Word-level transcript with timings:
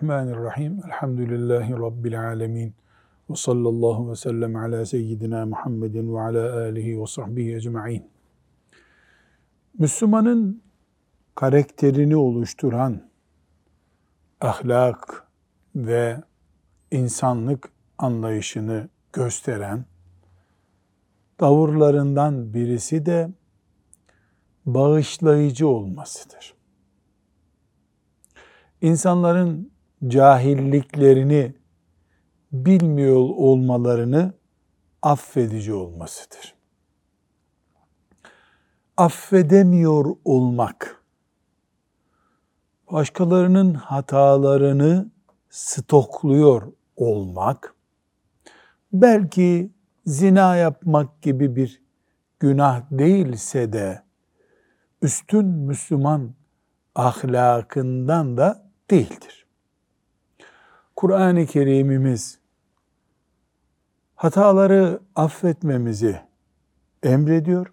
Bismillahirrahmanirrahim. 0.00 0.80
Elhamdülillahi 0.86 1.72
Rabbil 1.72 2.20
alemin. 2.20 2.74
Ve 3.30 3.34
sallallahu 3.34 4.10
ve 4.10 4.16
sellem 4.16 4.56
ala 4.56 4.86
seyyidina 4.86 5.46
Muhammedin 5.46 6.14
ve 6.14 6.20
ala 6.20 6.60
alihi 6.60 7.00
ve 7.00 7.06
sahbihi 7.06 7.56
ecma'in. 7.56 8.10
Müslümanın 9.78 10.62
karakterini 11.34 12.16
oluşturan 12.16 13.02
ahlak 14.40 15.28
ve 15.76 16.22
insanlık 16.90 17.68
anlayışını 17.98 18.88
gösteren 19.12 19.84
tavırlarından 21.38 22.54
birisi 22.54 23.06
de 23.06 23.30
bağışlayıcı 24.66 25.68
olmasıdır. 25.68 26.54
İnsanların 28.80 29.69
cahilliklerini 30.08 31.54
bilmiyor 32.52 33.16
olmalarını 33.16 34.32
affedici 35.02 35.72
olmasıdır. 35.72 36.54
Affedemiyor 38.96 40.16
olmak, 40.24 41.02
başkalarının 42.92 43.74
hatalarını 43.74 45.10
stokluyor 45.50 46.72
olmak, 46.96 47.74
belki 48.92 49.70
zina 50.06 50.56
yapmak 50.56 51.22
gibi 51.22 51.56
bir 51.56 51.82
günah 52.40 52.82
değilse 52.90 53.72
de 53.72 54.02
üstün 55.02 55.46
Müslüman 55.46 56.34
ahlakından 56.94 58.36
da 58.36 58.70
değildir. 58.90 59.39
Kur'an-ı 61.00 61.46
Kerimimiz 61.46 62.38
hataları 64.14 65.00
affetmemizi 65.14 66.20
emrediyor. 67.02 67.72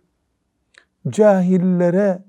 Cahillere 1.09 2.23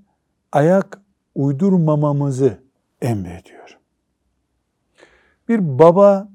ayak 0.53 1.01
uydurmamamızı 1.35 2.63
emrediyor. 3.01 3.79
Bir 5.49 5.79
baba 5.79 6.29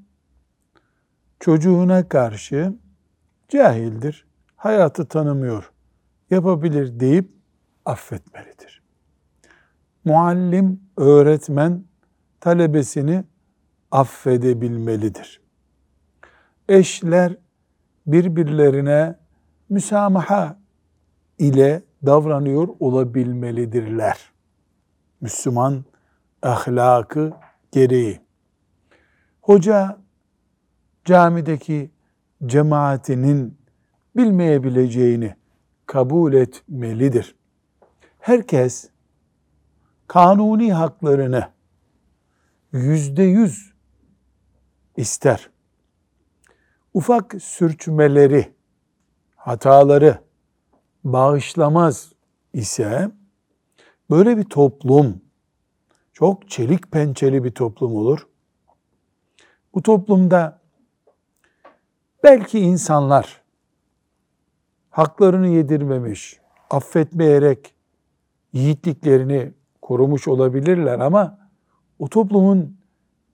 çocuğuna 1.40 2.10
karşı 2.10 2.74
cahildir, 3.50 4.26
hayatı 4.56 5.08
tanımıyor, 5.08 5.72
yapabilir 6.30 7.00
deyip 7.00 7.32
affetmelidir. 7.86 8.84
Muallim, 10.06 10.82
öğretmen 10.98 11.84
talebesini 12.40 13.24
affedebilmelidir. 13.94 15.42
Eşler 16.70 17.36
birbirlerine 18.08 19.16
müsamaha 19.70 20.60
ile 21.40 21.84
davranıyor 22.06 22.68
olabilmelidirler. 22.80 24.18
Müslüman 25.22 25.86
ahlakı 26.42 27.34
gereği. 27.72 28.22
Hoca 29.42 29.98
camideki 31.06 31.92
cemaatinin 32.46 33.58
bilmeyebileceğini 34.16 35.36
kabul 35.86 36.34
etmelidir. 36.34 37.36
Herkes 38.20 38.90
kanuni 40.08 40.74
haklarını 40.74 41.50
yüzde 42.72 43.24
yüz 43.24 43.73
ister. 44.98 45.50
Ufak 46.94 47.36
sürçmeleri, 47.42 48.54
hataları 49.36 50.18
bağışlamaz 51.04 52.14
ise 52.54 53.12
böyle 54.10 54.38
bir 54.38 54.44
toplum 54.44 55.22
çok 56.14 56.50
çelik 56.50 56.92
pençeli 56.92 57.44
bir 57.44 57.52
toplum 57.52 57.96
olur. 57.96 58.28
Bu 59.74 59.82
toplumda 59.82 60.60
belki 62.24 62.60
insanlar 62.60 63.42
haklarını 64.90 65.48
yedirmemiş, 65.48 66.40
affetmeyerek 66.70 67.74
yiğitliklerini 68.54 69.54
korumuş 69.82 70.28
olabilirler 70.28 71.00
ama 71.00 71.50
o 72.00 72.08
toplumun 72.10 72.78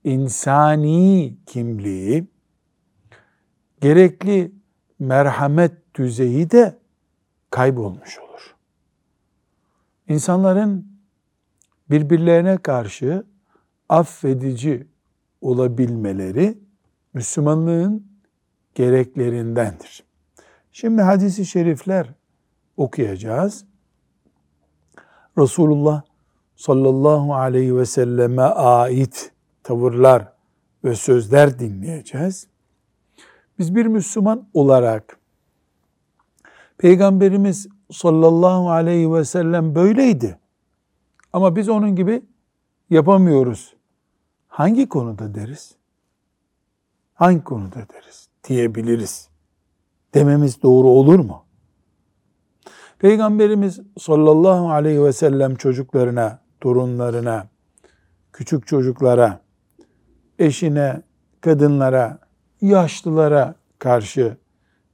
insani 0.04 1.38
kimliği, 1.46 2.28
gerekli 3.82 4.52
merhamet 5.00 5.96
düzeyi 5.96 6.52
de 6.52 6.80
kaybolmuş 7.50 8.20
olur. 8.20 8.56
İnsanların 10.08 10.88
birbirlerine 11.90 12.58
karşı 12.58 13.26
affedici 13.90 14.88
olabilmeleri 15.42 16.58
Müslümanlığın 17.14 18.08
gereklerindendir. 18.76 20.04
Şimdi 20.72 21.02
hadisi 21.02 21.46
şerifler 21.46 22.14
okuyacağız. 22.78 23.66
Resulullah 25.38 26.02
sallallahu 26.56 27.36
aleyhi 27.36 27.78
ve 27.78 27.86
selleme 27.86 28.42
ait 28.42 29.32
tavırlar 29.70 30.34
ve 30.84 30.96
sözler 30.96 31.60
dinleyeceğiz. 31.60 32.48
Biz 33.60 33.76
bir 33.76 33.86
Müslüman 33.86 34.48
olarak 34.54 35.20
Peygamberimiz 36.78 37.68
sallallahu 37.92 38.70
aleyhi 38.70 39.14
ve 39.14 39.26
sellem 39.26 39.76
böyleydi. 39.76 40.40
Ama 41.34 41.56
biz 41.56 41.70
onun 41.70 41.96
gibi 41.96 42.22
yapamıyoruz. 42.90 43.76
Hangi 44.48 44.90
konuda 44.90 45.36
deriz? 45.36 45.76
Hangi 47.14 47.44
konuda 47.44 47.76
deriz? 47.76 48.30
Diyebiliriz. 48.48 49.30
Dememiz 50.14 50.62
doğru 50.62 50.88
olur 50.88 51.20
mu? 51.20 51.46
Peygamberimiz 53.00 53.80
sallallahu 54.00 54.72
aleyhi 54.72 55.04
ve 55.04 55.14
sellem 55.14 55.56
çocuklarına, 55.56 56.42
torunlarına, 56.62 57.48
küçük 58.34 58.68
çocuklara, 58.68 59.49
eşine, 60.40 61.02
kadınlara, 61.42 62.20
yaşlılara 62.62 63.56
karşı 63.80 64.38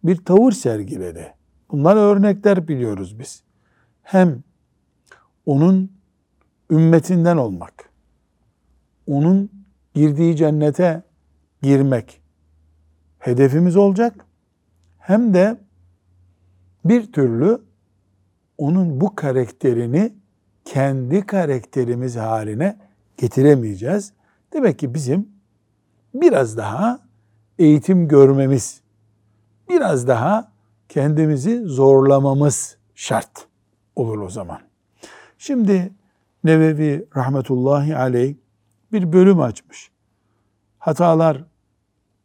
bir 0.04 0.26
tavır 0.26 0.52
sergiledi. 0.52 1.34
Bunlar 1.72 1.96
örnekler 1.96 2.68
biliyoruz 2.68 3.20
biz. 3.20 3.44
Hem 4.04 4.44
onun 5.46 5.92
ümmetinden 6.72 7.38
olmak, 7.38 7.90
onun 9.08 9.52
girdiği 9.94 10.36
cennete 10.36 11.04
girmek 11.62 12.22
hedefimiz 13.20 13.76
olacak. 13.76 14.26
Hem 15.00 15.34
de 15.34 15.58
bir 16.86 17.12
türlü 17.12 17.62
onun 18.58 19.02
bu 19.02 19.16
karakterini 19.16 20.14
kendi 20.66 21.26
karakterimiz 21.26 22.16
haline 22.16 22.78
getiremeyeceğiz. 23.18 24.14
Demek 24.54 24.80
ki 24.80 24.94
bizim 24.94 25.35
biraz 26.22 26.58
daha 26.58 27.00
eğitim 27.60 28.08
görmemiz, 28.08 28.82
biraz 29.70 30.08
daha 30.08 30.52
kendimizi 30.90 31.62
zorlamamız 31.66 32.78
şart 32.96 33.48
olur 33.96 34.20
o 34.20 34.30
zaman. 34.30 34.60
Şimdi 35.38 35.94
Nevevi 36.44 37.08
rahmetullahi 37.16 37.98
aleyh 37.98 38.36
bir 38.92 39.14
bölüm 39.14 39.42
açmış. 39.42 39.92
Hatalar 40.80 41.44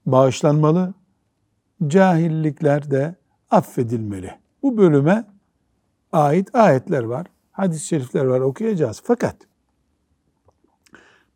bağışlanmalı, 0.06 0.94
cahillikler 1.86 2.90
de 2.90 3.14
affedilmeli. 3.50 4.38
Bu 4.62 4.76
bölüme 4.78 5.24
ait 6.12 6.54
ayetler 6.54 7.02
var, 7.02 7.26
hadis-i 7.52 7.86
şerifler 7.86 8.24
var 8.24 8.40
okuyacağız. 8.40 9.02
Fakat 9.04 9.36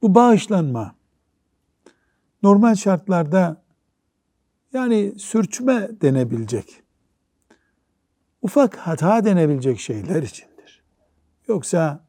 bu 0.03 0.15
bağışlanma 0.15 0.95
normal 2.45 2.75
şartlarda 2.75 3.63
yani 4.73 5.13
sürçme 5.19 5.91
denebilecek, 6.01 6.83
ufak 8.43 8.77
hata 8.77 9.25
denebilecek 9.25 9.81
şeyler 9.81 10.23
içindir. 10.23 10.83
Yoksa 11.49 12.05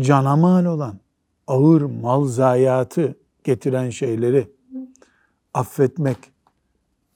cana 0.00 0.36
mal 0.36 0.64
olan, 0.64 0.98
ağır 1.46 1.82
mal 1.82 2.24
zayiatı 2.24 3.18
getiren 3.44 3.90
şeyleri 3.90 4.50
affetmek 5.54 6.18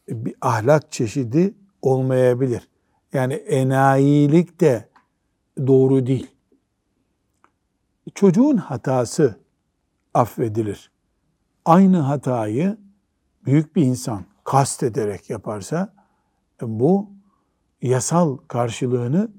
bir 0.09 0.35
ahlak 0.41 0.93
çeşidi 0.93 1.55
olmayabilir. 1.83 2.69
Yani 3.13 3.35
enayilik 3.35 4.61
de 4.61 4.89
doğru 5.67 6.07
değil. 6.07 6.31
Çocuğun 8.15 8.57
hatası 8.57 9.37
affedilir. 10.15 10.92
Aynı 11.65 11.99
hatayı 11.99 12.79
büyük 13.45 13.77
bir 13.77 13.83
insan 13.83 14.25
kast 14.45 14.83
ederek 14.83 15.31
yaparsa 15.31 15.95
e, 16.63 16.81
bu 16.81 17.11
yasal 17.83 18.37
karşılığını 18.37 19.31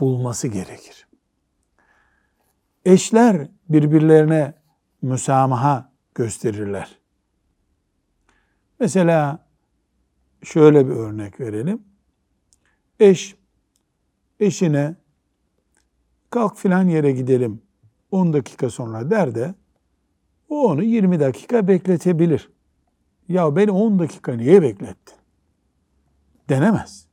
bulması 0.00 0.48
gerekir. 0.48 1.06
Eşler 2.84 3.48
birbirlerine 3.68 4.54
müsamaha 5.02 5.92
gösterirler. 6.14 6.98
Mesela 8.80 9.46
şöyle 10.42 10.86
bir 10.86 10.92
örnek 10.92 11.40
verelim. 11.40 11.82
Eş 13.00 13.36
eşine 14.40 14.96
kalk 16.30 16.56
filan 16.56 16.88
yere 16.88 17.12
gidelim 17.12 17.62
10 18.10 18.32
dakika 18.32 18.70
sonra 18.70 19.10
der 19.10 19.34
de 19.34 19.54
o 20.50 20.64
onu 20.70 20.82
20 20.82 21.20
dakika 21.20 21.68
bekletebilir. 21.68 22.50
Ya 23.28 23.56
beni 23.56 23.70
10 23.70 23.98
dakika 23.98 24.32
niye 24.32 24.62
beklettin? 24.62 25.16
Denemez. 26.48 27.06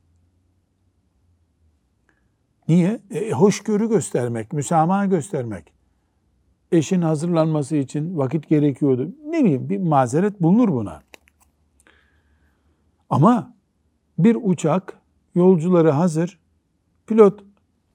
Niye? 2.68 3.00
E, 3.10 3.30
hoşgörü 3.30 3.88
göstermek, 3.88 4.52
müsamaha 4.52 5.06
göstermek. 5.06 5.72
Eşin 6.72 7.02
hazırlanması 7.02 7.76
için 7.76 8.18
vakit 8.18 8.48
gerekiyordu. 8.48 9.14
Ne 9.26 9.44
bileyim 9.44 9.68
bir 9.68 9.78
mazeret 9.78 10.42
bulunur 10.42 10.68
buna. 10.68 11.02
Ama 13.10 13.54
bir 14.18 14.36
uçak 14.42 14.98
yolcuları 15.34 15.90
hazır. 15.90 16.40
Pilot 17.06 17.44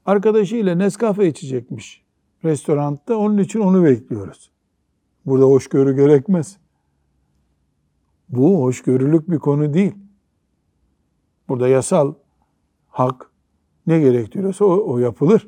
arkadaşıyla 0.05 0.75
Nescafe 0.75 1.27
içecekmiş 1.27 2.03
restoranda. 2.43 3.17
Onun 3.17 3.37
için 3.37 3.59
onu 3.59 3.83
bekliyoruz. 3.83 4.52
Burada 5.25 5.45
hoşgörü 5.45 5.95
gerekmez. 5.95 6.57
Bu 8.29 8.61
hoşgörülük 8.61 9.31
bir 9.31 9.39
konu 9.39 9.73
değil. 9.73 9.95
Burada 11.47 11.67
yasal 11.67 12.13
hak 12.87 13.31
ne 13.87 13.99
gerektiriyorsa 13.99 14.65
o, 14.65 14.93
o 14.93 14.99
yapılır. 14.99 15.47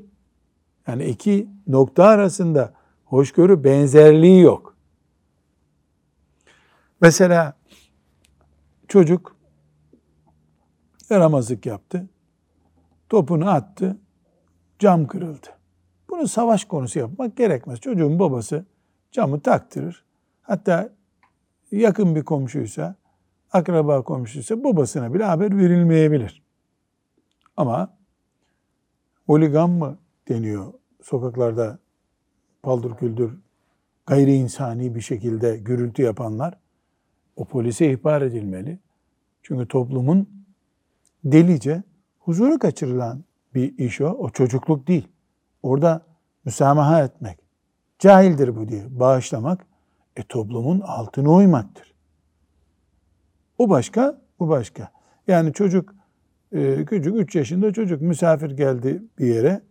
Yani 0.88 1.06
iki 1.06 1.50
nokta 1.68 2.04
arasında 2.04 2.74
hoşgörü 3.06 3.64
benzerliği 3.64 4.42
yok. 4.42 4.76
Mesela 7.02 7.54
çocuk 8.88 9.36
yaramazlık 11.10 11.66
yaptı. 11.66 12.10
Topunu 13.10 13.50
attı. 13.50 13.98
Cam 14.80 15.08
kırıldı. 15.08 15.48
Bunu 16.10 16.28
savaş 16.28 16.66
konusu 16.66 17.00
yapmak 17.00 17.38
gerekmez. 17.38 17.80
Çocuğun 17.80 18.20
babası 18.20 18.66
camı 19.16 19.40
taktırır. 19.40 20.06
Hatta 20.42 20.90
yakın 21.72 22.16
bir 22.16 22.24
komşuysa, 22.24 22.96
akraba 23.52 24.02
komşuysa 24.02 24.64
babasına 24.64 25.14
bile 25.14 25.24
haber 25.24 25.58
verilmeyebilir. 25.58 26.44
Ama 27.58 27.98
holigan 29.26 29.70
mı 29.70 29.98
deniyor 30.30 30.74
sokaklarda 31.04 31.80
paldır 32.64 32.98
küldür 32.98 33.38
gayri 34.06 34.34
insani 34.34 34.96
bir 34.96 35.02
şekilde 35.02 35.58
gürültü 35.58 36.02
yapanlar 36.02 36.60
o 37.36 37.46
polise 37.46 37.92
ihbar 37.92 38.22
edilmeli. 38.22 38.80
Çünkü 39.44 39.68
toplumun 39.68 40.46
delice 41.24 41.84
huzuru 42.20 42.60
kaçırılan 42.60 43.24
bir 43.54 43.78
iş 43.78 44.02
o. 44.02 44.08
O 44.08 44.30
çocukluk 44.30 44.88
değil. 44.88 45.08
Orada 45.64 46.02
müsamaha 46.46 47.04
etmek. 47.04 47.45
Cahildir 48.06 48.56
bu 48.56 48.68
diye 48.68 48.84
bağışlamak 48.90 49.66
e, 50.16 50.24
toplumun 50.24 50.80
altına 50.80 51.30
uymaktır. 51.30 51.94
O 53.58 53.70
başka, 53.70 54.22
bu 54.40 54.50
başka. 54.50 54.92
Yani 55.28 55.54
çocuk 55.54 55.96
e, 56.52 56.86
küçük 56.86 57.16
3 57.16 57.36
yaşında 57.36 57.74
çocuk 57.74 58.02
misafir 58.02 58.52
geldi 58.52 59.04
bir 59.20 59.26
yere 59.26 59.62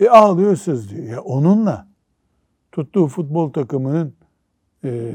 e, 0.00 0.08
ağlıyor 0.08 0.56
sızlıyor. 0.56 1.06
Ya 1.06 1.20
onunla 1.20 1.86
tuttuğu 2.72 3.06
futbol 3.06 3.52
takımının 3.52 4.14
e, 4.84 5.12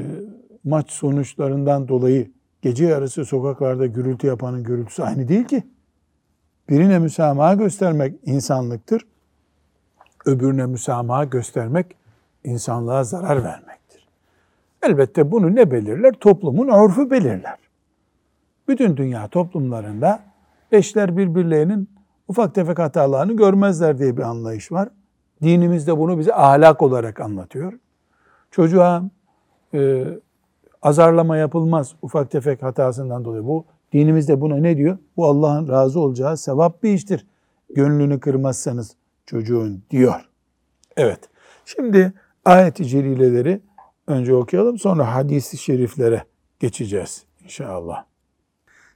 maç 0.64 0.90
sonuçlarından 0.90 1.88
dolayı 1.88 2.30
gece 2.62 2.84
yarısı 2.86 3.24
sokaklarda 3.24 3.86
gürültü 3.86 4.26
yapanın 4.26 4.62
gürültüsü 4.62 5.02
aynı 5.02 5.28
değil 5.28 5.44
ki. 5.44 5.62
Birine 6.68 6.98
müsamaha 6.98 7.54
göstermek 7.54 8.14
insanlıktır. 8.24 9.06
Öbürüne 10.26 10.66
müsamaha 10.66 11.24
göstermek 11.24 11.98
insanlığa 12.44 13.04
zarar 13.04 13.44
vermektir. 13.44 14.08
Elbette 14.82 15.30
bunu 15.30 15.54
ne 15.54 15.70
belirler? 15.70 16.12
Toplumun 16.12 16.68
örfü 16.68 17.10
belirler. 17.10 17.58
Bütün 18.68 18.96
dünya 18.96 19.28
toplumlarında 19.28 20.20
eşler 20.72 21.16
birbirlerinin 21.16 21.88
ufak 22.28 22.54
tefek 22.54 22.78
hatalarını 22.78 23.32
görmezler 23.32 23.98
diye 23.98 24.16
bir 24.16 24.22
anlayış 24.22 24.72
var. 24.72 24.88
Dinimiz 25.42 25.86
de 25.86 25.98
bunu 25.98 26.18
bize 26.18 26.34
ahlak 26.34 26.82
olarak 26.82 27.20
anlatıyor. 27.20 27.72
Çocuğa 28.50 29.02
e, 29.74 30.04
azarlama 30.82 31.36
yapılmaz 31.36 31.94
ufak 32.02 32.30
tefek 32.30 32.62
hatasından 32.62 33.24
dolayı. 33.24 33.44
Bu 33.46 33.64
dinimizde 33.92 34.40
buna 34.40 34.56
ne 34.56 34.76
diyor? 34.76 34.98
Bu 35.16 35.26
Allah'ın 35.26 35.68
razı 35.68 36.00
olacağı 36.00 36.36
sevap 36.36 36.82
bir 36.82 36.92
iştir. 36.92 37.26
Gönlünü 37.74 38.20
kırmazsanız 38.20 38.96
çocuğun 39.26 39.82
diyor. 39.90 40.28
Evet. 40.96 41.20
Şimdi 41.64 42.12
ayet-i 42.48 42.86
celileleri 42.86 43.60
önce 44.06 44.34
okuyalım 44.34 44.78
sonra 44.78 45.14
hadis-i 45.14 45.56
şeriflere 45.56 46.24
geçeceğiz 46.60 47.24
inşallah. 47.44 48.04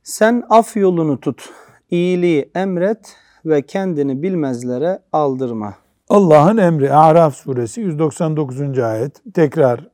Sen 0.02 0.42
af 0.50 0.76
yolunu 0.76 1.20
tut, 1.20 1.50
iyiliği 1.90 2.50
emret 2.54 3.16
ve 3.44 3.62
kendini 3.62 4.22
bilmezlere 4.22 4.98
aldırma. 5.12 5.74
Allah'ın 6.08 6.56
emri 6.56 6.92
Araf 6.92 7.36
suresi 7.36 7.80
199. 7.80 8.78
ayet 8.78 9.22
tekrar 9.34 9.88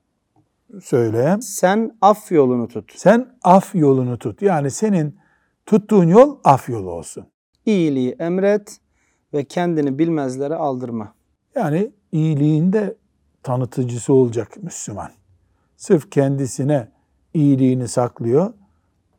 söyle. 0.82 1.36
Sen 1.40 1.96
af 2.00 2.32
yolunu 2.32 2.68
tut. 2.68 2.92
Sen 2.96 3.28
af 3.42 3.74
yolunu 3.74 4.18
tut. 4.18 4.42
Yani 4.42 4.70
senin 4.70 5.16
tuttuğun 5.66 6.08
yol 6.08 6.36
af 6.44 6.68
yolu 6.68 6.90
olsun. 6.90 7.26
İyiliği 7.66 8.16
emret 8.18 8.78
ve 9.34 9.44
kendini 9.44 9.98
bilmezlere 9.98 10.54
aldırma. 10.54 11.14
Yani 11.54 11.90
iyiliğinde 12.12 12.94
tanıtıcısı 13.42 14.12
olacak 14.12 14.62
Müslüman. 14.62 15.10
Sırf 15.76 16.10
kendisine 16.10 16.88
iyiliğini 17.34 17.88
saklıyor. 17.88 18.52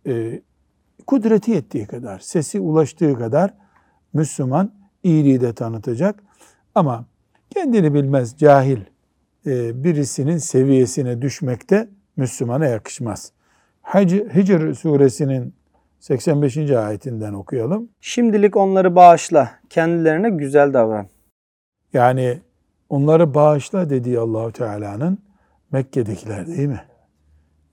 E, 0.07 0.41
kudreti 1.07 1.51
yettiği 1.51 1.87
kadar, 1.87 2.19
sesi 2.19 2.59
ulaştığı 2.59 3.17
kadar 3.17 3.53
Müslüman 4.13 4.71
iyiliği 5.03 5.41
de 5.41 5.53
tanıtacak. 5.53 6.23
Ama 6.75 7.05
kendini 7.49 7.93
bilmez 7.93 8.37
cahil 8.37 8.79
e, 9.45 9.83
birisinin 9.83 10.37
seviyesine 10.37 11.21
düşmekte 11.21 11.89
Müslümana 12.17 12.65
yakışmaz. 12.65 13.31
Hicr 13.93 14.73
suresinin 14.73 15.53
85. 15.99 16.57
ayetinden 16.57 17.33
okuyalım. 17.33 17.89
Şimdilik 18.01 18.57
onları 18.57 18.95
bağışla, 18.95 19.51
kendilerine 19.69 20.29
güzel 20.29 20.73
davran. 20.73 21.07
Yani 21.93 22.41
onları 22.89 23.33
bağışla 23.33 23.89
dediği 23.89 24.19
Allahu 24.19 24.51
Teala'nın 24.51 25.17
Mekke'dekiler 25.71 26.47
değil 26.47 26.67
mi? 26.67 26.81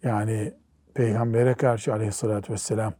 Yani 0.02 0.54
Peygamber'e 0.94 1.54
karşı 1.54 1.92
aleyhissalatü 1.92 2.52
vesselam 2.52 2.94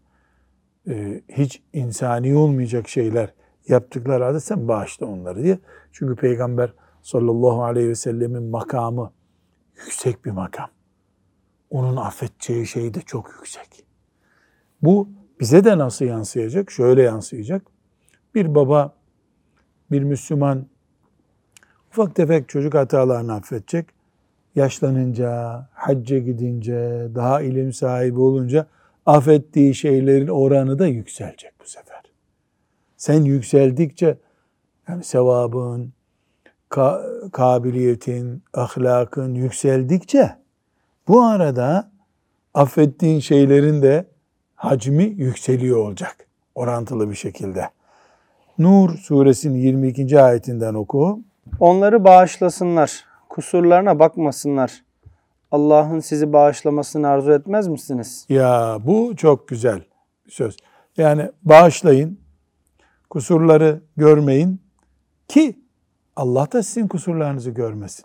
e, 0.88 1.22
hiç 1.28 1.62
insani 1.72 2.36
olmayacak 2.36 2.88
şeyler 2.88 3.34
yaptıkları 3.68 4.24
halde 4.24 4.40
sen 4.40 4.68
bağışla 4.68 5.06
onları 5.06 5.42
diye. 5.42 5.58
Çünkü 5.92 6.16
Peygamber 6.16 6.72
sallallahu 7.02 7.64
aleyhi 7.64 7.88
ve 7.88 7.94
sellemin 7.94 8.42
makamı 8.42 9.12
yüksek 9.76 10.24
bir 10.24 10.30
makam. 10.30 10.68
Onun 11.70 11.96
affedeceği 11.96 12.66
şey 12.66 12.94
de 12.94 13.00
çok 13.00 13.30
yüksek. 13.30 13.86
Bu 14.82 15.08
bize 15.40 15.64
de 15.64 15.78
nasıl 15.78 16.04
yansıyacak? 16.04 16.70
Şöyle 16.70 17.02
yansıyacak. 17.02 17.62
Bir 18.34 18.54
baba, 18.54 18.94
bir 19.90 20.02
Müslüman 20.02 20.66
ufak 21.98 22.14
tefek 22.14 22.48
çocuk 22.48 22.74
hatalarını 22.74 23.34
affedecek. 23.34 23.86
Yaşlanınca, 24.54 25.66
hacca 25.72 26.18
gidince, 26.18 27.08
daha 27.14 27.42
ilim 27.42 27.72
sahibi 27.72 28.20
olunca 28.20 28.66
affettiği 29.06 29.74
şeylerin 29.74 30.28
oranı 30.28 30.78
da 30.78 30.86
yükselecek 30.86 31.52
bu 31.60 31.68
sefer. 31.68 32.02
Sen 32.96 33.24
yükseldikçe 33.24 34.18
yani 34.88 35.04
sevabın, 35.04 35.92
ka 36.68 37.02
kabiliyetin, 37.32 38.42
ahlakın 38.54 39.34
yükseldikçe 39.34 40.36
bu 41.08 41.22
arada 41.22 41.90
affettiğin 42.54 43.20
şeylerin 43.20 43.82
de 43.82 44.06
hacmi 44.54 45.04
yükseliyor 45.04 45.78
olacak 45.78 46.16
orantılı 46.54 47.10
bir 47.10 47.16
şekilde. 47.16 47.68
Nur 48.58 48.98
suresinin 48.98 49.58
22. 49.58 50.22
ayetinden 50.22 50.74
oku. 50.74 51.20
Onları 51.60 52.04
bağışlasınlar, 52.04 53.04
kusurlarına 53.28 53.98
bakmasınlar. 53.98 54.84
Allah'ın 55.50 56.00
sizi 56.00 56.32
bağışlamasını 56.32 57.08
arzu 57.08 57.32
etmez 57.32 57.68
misiniz? 57.68 58.26
Ya 58.28 58.78
bu 58.84 59.16
çok 59.16 59.48
güzel 59.48 59.82
söz. 60.28 60.56
Yani 60.96 61.30
bağışlayın, 61.42 62.20
kusurları 63.10 63.82
görmeyin 63.96 64.60
ki 65.28 65.60
Allah 66.16 66.52
da 66.52 66.62
sizin 66.62 66.88
kusurlarınızı 66.88 67.50
görmesin. 67.50 68.04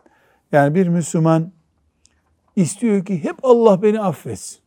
Yani 0.52 0.76
bir 0.76 0.88
Müslüman 0.88 1.52
istiyor 2.56 3.06
ki 3.06 3.24
hep 3.24 3.36
Allah 3.44 3.82
beni 3.82 4.02
affetsin. 4.02 4.60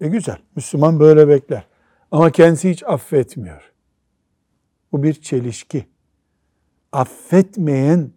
E 0.00 0.08
güzel, 0.08 0.38
Müslüman 0.56 1.00
böyle 1.00 1.28
bekler. 1.28 1.66
Ama 2.10 2.30
kendisi 2.30 2.70
hiç 2.70 2.82
affetmiyor. 2.82 3.72
Bu 4.92 5.02
bir 5.02 5.14
çelişki. 5.14 5.86
Affetmeyen 6.92 8.10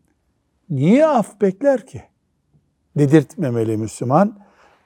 niye 0.70 1.08
af 1.08 1.42
bekler 1.42 1.86
ki? 1.86 2.04
Dedirtmemeli 2.98 3.78
Müslüman. 3.78 4.40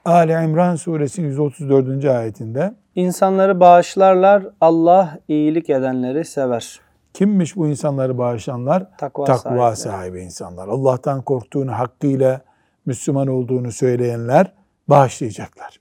Ali 0.04 0.32
İmran 0.32 0.76
suresinin 0.76 1.26
134. 1.28 2.04
ayetinde 2.04 2.74
İnsanları 2.94 3.60
bağışlarlar, 3.60 4.46
Allah 4.60 5.18
iyilik 5.28 5.70
edenleri 5.70 6.24
sever. 6.24 6.80
kimmiş 7.14 7.56
bu 7.56 7.68
insanları 7.68 8.18
bağışlayanlar? 8.18 8.96
Takva, 8.98 9.24
Takva 9.24 9.76
sahipleri. 9.76 9.76
sahibi 9.76 10.20
insanlar. 10.20 10.68
Allah'tan 10.68 11.22
korktuğunu, 11.22 11.72
hakkıyla 11.72 12.40
Müslüman 12.86 13.26
olduğunu 13.28 13.72
söyleyenler 13.72 14.52
bağışlayacaklar. 14.88 15.80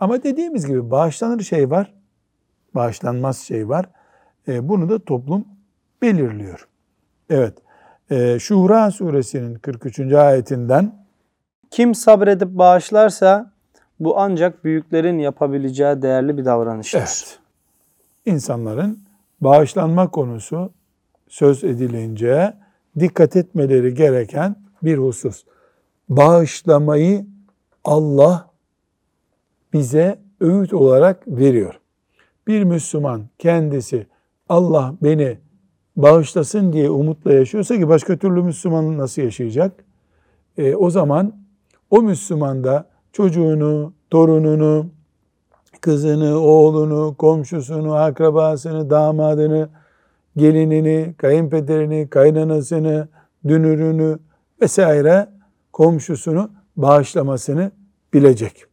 Ama 0.00 0.22
dediğimiz 0.22 0.66
gibi 0.66 0.90
bağışlanır 0.90 1.40
şey 1.40 1.70
var, 1.70 1.94
bağışlanmaz 2.74 3.38
şey 3.38 3.68
var. 3.68 3.86
E, 4.48 4.68
bunu 4.68 4.88
da 4.88 4.98
toplum 5.04 5.44
belirliyor. 6.02 6.68
Evet, 7.30 7.54
e, 8.10 8.38
Şura 8.38 8.90
suresinin 8.90 9.54
43. 9.54 10.12
ayetinden 10.12 11.00
Kim 11.70 11.94
sabredip 11.94 12.48
bağışlarsa 12.48 13.52
bu 14.00 14.18
ancak 14.18 14.64
büyüklerin 14.64 15.18
yapabileceği 15.18 16.02
değerli 16.02 16.38
bir 16.38 16.44
davranıştır. 16.44 16.98
Evet. 16.98 17.38
İnsanların 18.26 18.98
bağışlanma 19.40 20.10
konusu 20.10 20.72
söz 21.28 21.64
edilince 21.64 22.54
dikkat 22.98 23.36
etmeleri 23.36 23.94
gereken 23.94 24.56
bir 24.82 24.98
husus. 24.98 25.44
Bağışlamayı 26.08 27.26
Allah 27.84 28.50
bize 29.72 30.18
öğüt 30.40 30.74
olarak 30.74 31.28
veriyor. 31.28 31.80
Bir 32.46 32.64
Müslüman 32.64 33.28
kendisi 33.38 34.06
Allah 34.48 34.94
beni 35.02 35.38
bağışlasın 35.96 36.72
diye 36.72 36.90
umutla 36.90 37.32
yaşıyorsa 37.32 37.76
ki 37.76 37.88
başka 37.88 38.16
türlü 38.16 38.42
Müslüman 38.42 38.98
nasıl 38.98 39.22
yaşayacak? 39.22 39.84
E, 40.58 40.74
o 40.74 40.90
zaman 40.90 41.32
o 41.90 42.02
Müslüman 42.02 42.64
da 42.64 42.88
çocuğunu, 43.12 43.92
torununu, 44.10 44.86
kızını, 45.80 46.38
oğlunu, 46.38 47.14
komşusunu, 47.18 47.94
akrabasını, 47.94 48.90
damadını, 48.90 49.68
gelinini, 50.36 51.14
kayınpederini, 51.18 52.10
kaynanasını, 52.10 53.08
dünürünü 53.48 54.18
vesaire 54.62 55.28
komşusunu 55.72 56.50
bağışlamasını 56.76 57.70
bilecek. 58.14 58.64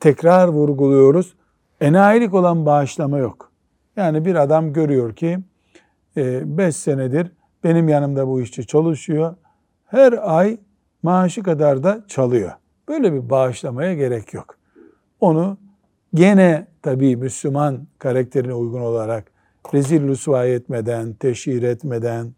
Tekrar 0.00 0.48
vurguluyoruz. 0.48 1.34
Enayilik 1.80 2.34
olan 2.34 2.66
bağışlama 2.66 3.18
yok. 3.18 3.50
Yani 3.96 4.24
bir 4.24 4.34
adam 4.34 4.72
görüyor 4.72 5.14
ki 5.14 5.38
5 6.44 6.76
senedir 6.76 7.32
benim 7.64 7.88
yanımda 7.88 8.28
bu 8.28 8.40
işçi 8.40 8.66
çalışıyor. 8.66 9.34
Her 9.86 10.36
ay 10.36 10.58
maaşı 11.02 11.42
kadar 11.42 11.82
da 11.82 12.04
çalıyor. 12.08 12.52
Böyle 12.88 13.12
bir 13.12 13.30
bağışlamaya 13.30 13.94
gerek 13.94 14.34
yok. 14.34 14.58
Onu 15.20 15.58
gene 16.14 16.66
tabii 16.82 17.16
Müslüman 17.16 17.86
karakterine 17.98 18.54
uygun 18.54 18.80
olarak 18.80 19.24
rezil 19.74 20.08
rüsva 20.08 20.46
etmeden, 20.46 21.12
teşhir 21.12 21.62
etmeden, 21.62 22.32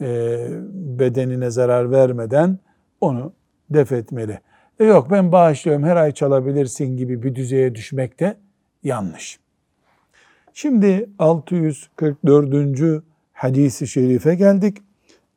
e, 0.00 0.46
bedenine 0.72 1.50
zarar 1.50 1.90
vermeden 1.90 2.58
onu 3.00 3.32
def 3.70 3.92
etmeli. 3.92 4.40
E 4.80 4.84
yok 4.84 5.10
ben 5.10 5.32
bağışlıyorum 5.32 5.84
her 5.84 5.96
ay 5.96 6.12
çalabilirsin 6.12 6.96
gibi 6.96 7.22
bir 7.22 7.34
düzeye 7.34 7.74
düşmek 7.74 8.20
de 8.20 8.36
yanlış. 8.82 9.40
Şimdi 10.60 11.10
644. 11.18 13.02
hadisi 13.32 13.86
şerife 13.86 14.34
geldik. 14.34 14.76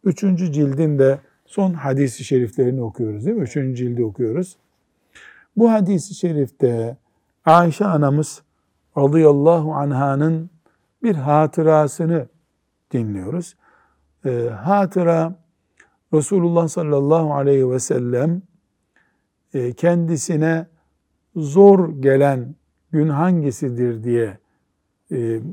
Üçüncü 0.03 0.51
cildin 0.51 0.99
de 0.99 1.19
son 1.45 1.73
hadisi 1.73 2.23
şeriflerini 2.23 2.81
okuyoruz 2.81 3.25
değil 3.25 3.37
mi? 3.37 3.43
Üçüncü 3.43 3.75
cildi 3.75 4.03
okuyoruz. 4.03 4.57
Bu 5.57 5.71
hadisi 5.71 6.15
şerifte 6.15 6.97
Ayşe 7.45 7.85
anamız 7.85 8.41
radıyallahu 8.97 9.73
anhanın 9.73 10.49
bir 11.03 11.15
hatırasını 11.15 12.27
dinliyoruz. 12.91 13.55
Ee, 14.25 14.49
hatıra 14.49 15.35
Resulullah 16.13 16.67
sallallahu 16.67 17.33
aleyhi 17.33 17.71
ve 17.71 17.79
sellem 17.79 18.41
e, 19.53 19.73
kendisine 19.73 20.67
zor 21.35 22.01
gelen 22.01 22.55
gün 22.91 23.09
hangisidir 23.09 24.03
diye 24.03 24.25
e, 24.25 24.42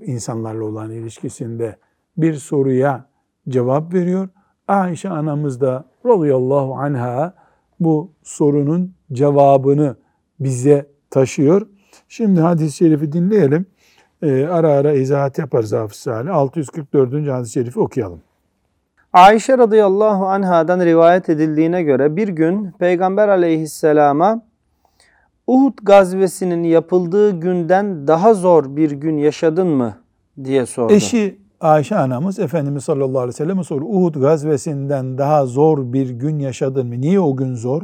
insanlarla 0.07 0.64
olan 0.64 0.90
ilişkisinde 0.90 1.76
bir 2.17 2.35
soruya 2.35 3.05
cevap 3.49 3.95
veriyor. 3.95 4.29
Ayşe 4.69 5.09
anamız 5.09 5.61
da 5.61 5.85
radıyallahu 6.07 6.75
anha 6.75 7.35
bu 7.81 8.12
sorunun 8.23 8.95
cevabını 9.12 9.97
bize 10.40 10.87
taşıyor. 11.11 11.67
Şimdi 12.09 12.40
hadis-i 12.40 12.76
şerifi 12.76 13.12
dinleyelim. 13.12 13.67
Ee, 14.23 14.47
ara 14.47 14.69
ara 14.69 14.93
izahat 14.93 15.38
yaparız 15.38 15.73
Hafız 15.73 15.97
Salih. 15.99 16.35
644. 16.35 17.29
hadis-i 17.29 17.52
şerifi 17.52 17.81
okuyalım. 17.81 18.21
Ayşe 19.12 19.59
radıyallahu 19.59 20.26
anhadan 20.26 20.81
rivayet 20.81 21.29
edildiğine 21.29 21.83
göre 21.83 22.17
bir 22.17 22.29
gün 22.29 22.71
Peygamber 22.71 23.29
aleyhisselama 23.29 24.43
Uhud 25.50 25.78
gazvesinin 25.83 26.64
yapıldığı 26.64 27.40
günden 27.40 28.09
daha 28.09 28.35
zor 28.35 28.76
bir 28.76 28.90
gün 28.90 29.16
yaşadın 29.16 29.69
mı 29.69 29.97
diye 30.45 30.66
sordu. 30.66 30.92
Eşi 30.92 31.38
Ayşe 31.61 31.97
anamız 31.97 32.38
Efendimiz 32.38 32.85
sallallahu 32.85 33.19
aleyhi 33.19 33.28
ve 33.28 33.33
sellem'e 33.37 33.64
soruyor. 33.64 33.90
Uhud 33.90 34.14
gazvesinden 34.14 35.19
daha 35.19 35.47
zor 35.47 35.92
bir 35.92 36.11
gün 36.11 36.38
yaşadın 36.38 36.87
mı? 36.87 37.00
Niye 37.00 37.21
o 37.21 37.37
gün 37.37 37.54
zor? 37.54 37.83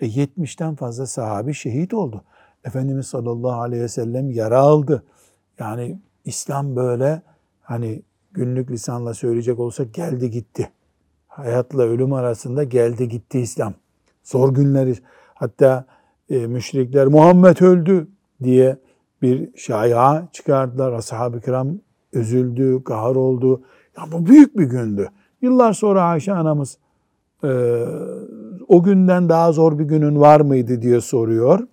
E 0.00 0.06
70'ten 0.06 0.74
fazla 0.74 1.06
sahabi 1.06 1.54
şehit 1.54 1.94
oldu. 1.94 2.24
Efendimiz 2.64 3.06
sallallahu 3.06 3.60
aleyhi 3.60 3.82
ve 3.82 3.88
sellem 3.88 4.30
yara 4.30 4.58
aldı. 4.58 5.04
Yani 5.58 6.00
İslam 6.24 6.76
böyle 6.76 7.22
hani 7.60 8.02
günlük 8.32 8.70
lisanla 8.70 9.14
söyleyecek 9.14 9.58
olsak 9.58 9.94
geldi 9.94 10.30
gitti. 10.30 10.70
Hayatla 11.28 11.82
ölüm 11.82 12.12
arasında 12.12 12.64
geldi 12.64 13.08
gitti 13.08 13.40
İslam. 13.40 13.74
Zor 14.22 14.54
günleri 14.54 14.94
hatta 15.34 15.86
e, 16.30 16.46
müşrikler 16.46 17.06
Muhammed 17.06 17.60
öldü 17.60 18.08
diye 18.42 18.76
bir 19.22 19.56
şaya 19.56 20.28
çıkardılar. 20.32 20.92
Ashab-ı 20.92 21.40
kiram 21.40 21.68
üzüldü, 22.12 22.84
kahır 22.84 23.16
oldu. 23.16 23.62
Ya 23.96 24.02
bu 24.12 24.26
büyük 24.26 24.58
bir 24.58 24.64
gündü. 24.64 25.08
Yıllar 25.42 25.72
sonra 25.72 26.02
Ayşe 26.02 26.32
anamız 26.32 26.78
e, 27.44 27.48
o 28.68 28.82
günden 28.82 29.28
daha 29.28 29.52
zor 29.52 29.78
bir 29.78 29.84
günün 29.84 30.20
var 30.20 30.40
mıydı 30.40 30.82
diye 30.82 31.00
soruyor. 31.00 31.66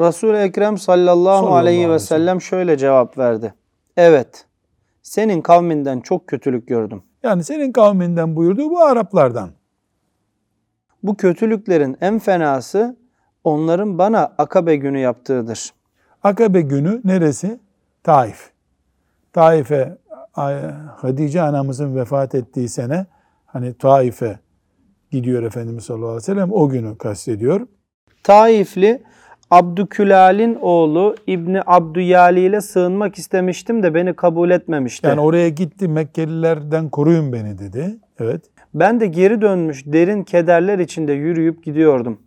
Resul-i 0.00 0.36
Ekrem 0.36 0.78
sallallahu, 0.78 1.24
Sallallahu 1.24 1.54
aleyhi 1.54 1.90
ve 1.90 1.98
sellem 1.98 2.40
şöyle 2.40 2.76
cevap 2.76 3.18
verdi. 3.18 3.54
Evet, 3.96 4.46
senin 5.02 5.40
kavminden 5.40 6.00
çok 6.00 6.26
kötülük 6.26 6.68
gördüm. 6.68 7.02
Yani 7.22 7.44
senin 7.44 7.72
kavminden 7.72 8.36
buyurduğu 8.36 8.70
bu 8.70 8.80
Araplardan. 8.80 9.50
Bu 11.02 11.16
kötülüklerin 11.16 11.96
en 12.00 12.18
fenası 12.18 12.96
onların 13.44 13.98
bana 13.98 14.32
Akabe 14.38 14.76
günü 14.76 14.98
yaptığıdır. 14.98 15.70
Akabe 16.22 16.60
günü 16.60 17.00
neresi? 17.04 17.60
Taif. 18.02 18.50
Taif'e 19.32 19.98
Hatice 20.96 21.42
anamızın 21.42 21.96
vefat 21.96 22.34
ettiği 22.34 22.68
sene 22.68 23.06
hani 23.46 23.74
Taif'e 23.74 24.38
gidiyor 25.10 25.42
Efendimiz 25.42 25.84
sallallahu 25.84 26.06
aleyhi 26.06 26.22
ve 26.22 26.34
sellem 26.34 26.52
o 26.52 26.68
günü 26.68 26.98
kastediyor. 26.98 27.66
Taifli 28.22 29.02
Abdükülal'in 29.50 30.54
oğlu 30.54 31.16
İbni 31.26 31.60
Abdüyali 31.66 32.40
ile 32.40 32.60
sığınmak 32.60 33.18
istemiştim 33.18 33.82
de 33.82 33.94
beni 33.94 34.14
kabul 34.16 34.50
etmemişti. 34.50 35.06
Yani 35.06 35.20
oraya 35.20 35.48
gitti 35.48 35.88
Mekkelilerden 35.88 36.88
koruyun 36.88 37.32
beni 37.32 37.58
dedi. 37.58 37.96
Evet. 38.18 38.42
Ben 38.74 39.00
de 39.00 39.06
geri 39.06 39.40
dönmüş 39.40 39.86
derin 39.86 40.24
kederler 40.24 40.78
içinde 40.78 41.12
yürüyüp 41.12 41.64
gidiyordum. 41.64 42.18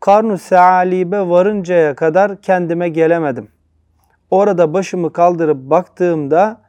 Karnu 0.00 0.38
Sealibe 0.38 1.20
varıncaya 1.20 1.94
kadar 1.94 2.40
kendime 2.40 2.88
gelemedim. 2.88 3.48
Orada 4.30 4.74
başımı 4.74 5.12
kaldırıp 5.12 5.56
baktığımda 5.56 6.60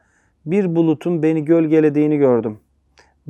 bir 0.46 0.76
bulutun 0.76 1.22
beni 1.22 1.44
gölgelediğini 1.44 2.18
gördüm. 2.18 2.60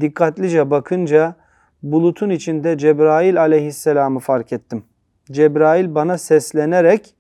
Dikkatlice 0.01 0.71
bakınca 0.71 1.35
bulutun 1.83 2.31
içinde 2.31 2.79
Cebrail 2.79 3.41
aleyhisselamı 3.41 4.21
fark 4.21 4.53
ettim. 4.53 4.85
Cebrail 5.33 5.95
bana 5.95 6.19
seslenerek 6.19 7.15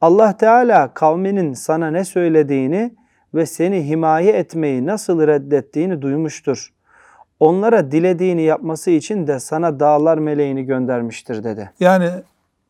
Allah 0.00 0.36
Teala 0.36 0.94
kavminin 0.94 1.52
sana 1.52 1.90
ne 1.90 2.04
söylediğini 2.04 2.94
ve 3.34 3.46
seni 3.46 3.88
himaye 3.88 4.32
etmeyi 4.32 4.86
nasıl 4.86 5.26
reddettiğini 5.26 6.02
duymuştur. 6.02 6.72
Onlara 7.40 7.90
dilediğini 7.90 8.42
yapması 8.42 8.90
için 8.90 9.26
de 9.26 9.40
sana 9.40 9.80
dağlar 9.80 10.18
meleğini 10.18 10.64
göndermiştir 10.64 11.44
dedi. 11.44 11.70
Yani 11.80 12.08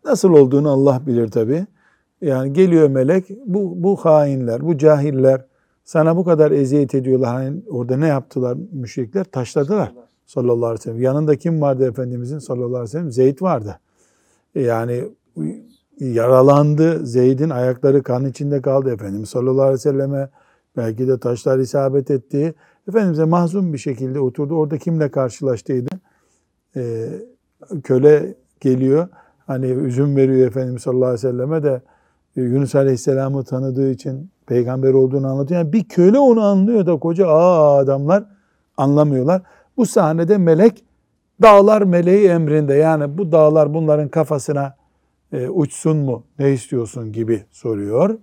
nasıl 0.05 0.33
olduğunu 0.33 0.71
Allah 0.71 1.03
bilir 1.07 1.29
tabi. 1.29 1.67
Yani 2.21 2.53
geliyor 2.53 2.89
melek 2.89 3.25
bu, 3.47 3.83
bu 3.83 3.97
hainler, 3.97 4.67
bu 4.67 4.79
cahiller 4.79 5.45
sana 5.85 6.17
bu 6.17 6.25
kadar 6.25 6.51
eziyet 6.51 6.95
ediyorlar. 6.95 7.31
Hani 7.31 7.63
orada 7.71 7.97
ne 7.97 8.07
yaptılar 8.07 8.59
müşrikler? 8.73 9.25
Taşladılar 9.25 9.93
sallallahu 10.27 10.67
aleyhi 10.67 10.81
ve 10.81 10.83
sellem. 10.83 11.03
Yanında 11.03 11.37
kim 11.37 11.61
vardı 11.61 11.89
Efendimizin 11.89 12.39
sallallahu 12.39 12.69
aleyhi 12.69 12.83
ve 12.83 12.87
sellem? 12.87 13.13
Zeyd 13.13 13.43
vardı. 13.43 13.81
Yani 14.55 15.05
yaralandı. 16.01 17.07
Zeyd'in 17.07 17.51
ayakları 17.51 18.03
kan 18.03 18.25
içinde 18.25 18.63
kaldı. 18.63 18.93
Efendimiz 18.93 19.29
sallallahu 19.29 19.63
aleyhi 19.63 19.75
ve 19.75 19.79
selleme 19.79 20.29
belki 20.77 21.09
de 21.09 21.19
taşlar 21.19 21.59
isabet 21.59 22.11
etti. 22.11 22.55
Efendimiz'e 22.89 23.25
mahzun 23.25 23.73
bir 23.73 23.79
şekilde 23.79 24.21
oturdu. 24.21 24.55
Orada 24.55 24.79
kimle 24.79 25.11
karşılaştıydı? 25.11 25.91
Ee, 26.77 27.09
köle 27.85 28.35
geliyor. 28.61 29.09
Hani 29.47 29.67
üzüm 29.67 30.17
veriyor 30.17 30.47
Efendimiz 30.47 30.83
sallallahu 30.83 31.05
aleyhi 31.05 31.27
ve 31.27 31.31
selleme 31.31 31.63
de 31.63 31.83
e, 32.37 32.41
Yunus 32.43 32.75
Aleyhisselam'ı 32.75 33.45
tanıdığı 33.45 33.91
için 33.91 34.31
peygamber 34.47 34.93
olduğunu 34.93 35.27
anlatıyor. 35.27 35.61
Yani 35.61 35.73
bir 35.73 35.85
köle 35.85 36.19
onu 36.19 36.43
anlıyor 36.45 36.87
da 36.87 36.99
koca 36.99 37.29
aa 37.29 37.79
adamlar 37.79 38.25
anlamıyorlar. 38.77 39.43
Bu 39.77 39.87
sahnede 39.87 40.39
melek 40.39 40.85
dağlar 41.43 41.83
meleği 41.83 42.29
emrinde. 42.29 42.75
Yani 42.75 43.19
bu 43.19 43.33
dağlar 43.33 43.75
bunların 43.75 44.09
kafasına 44.09 44.77
e, 45.33 45.49
uçsun 45.49 45.97
mu 45.97 46.25
ne 46.39 46.53
istiyorsun 46.53 47.13
gibi 47.13 47.45
soruyor. 47.51 48.19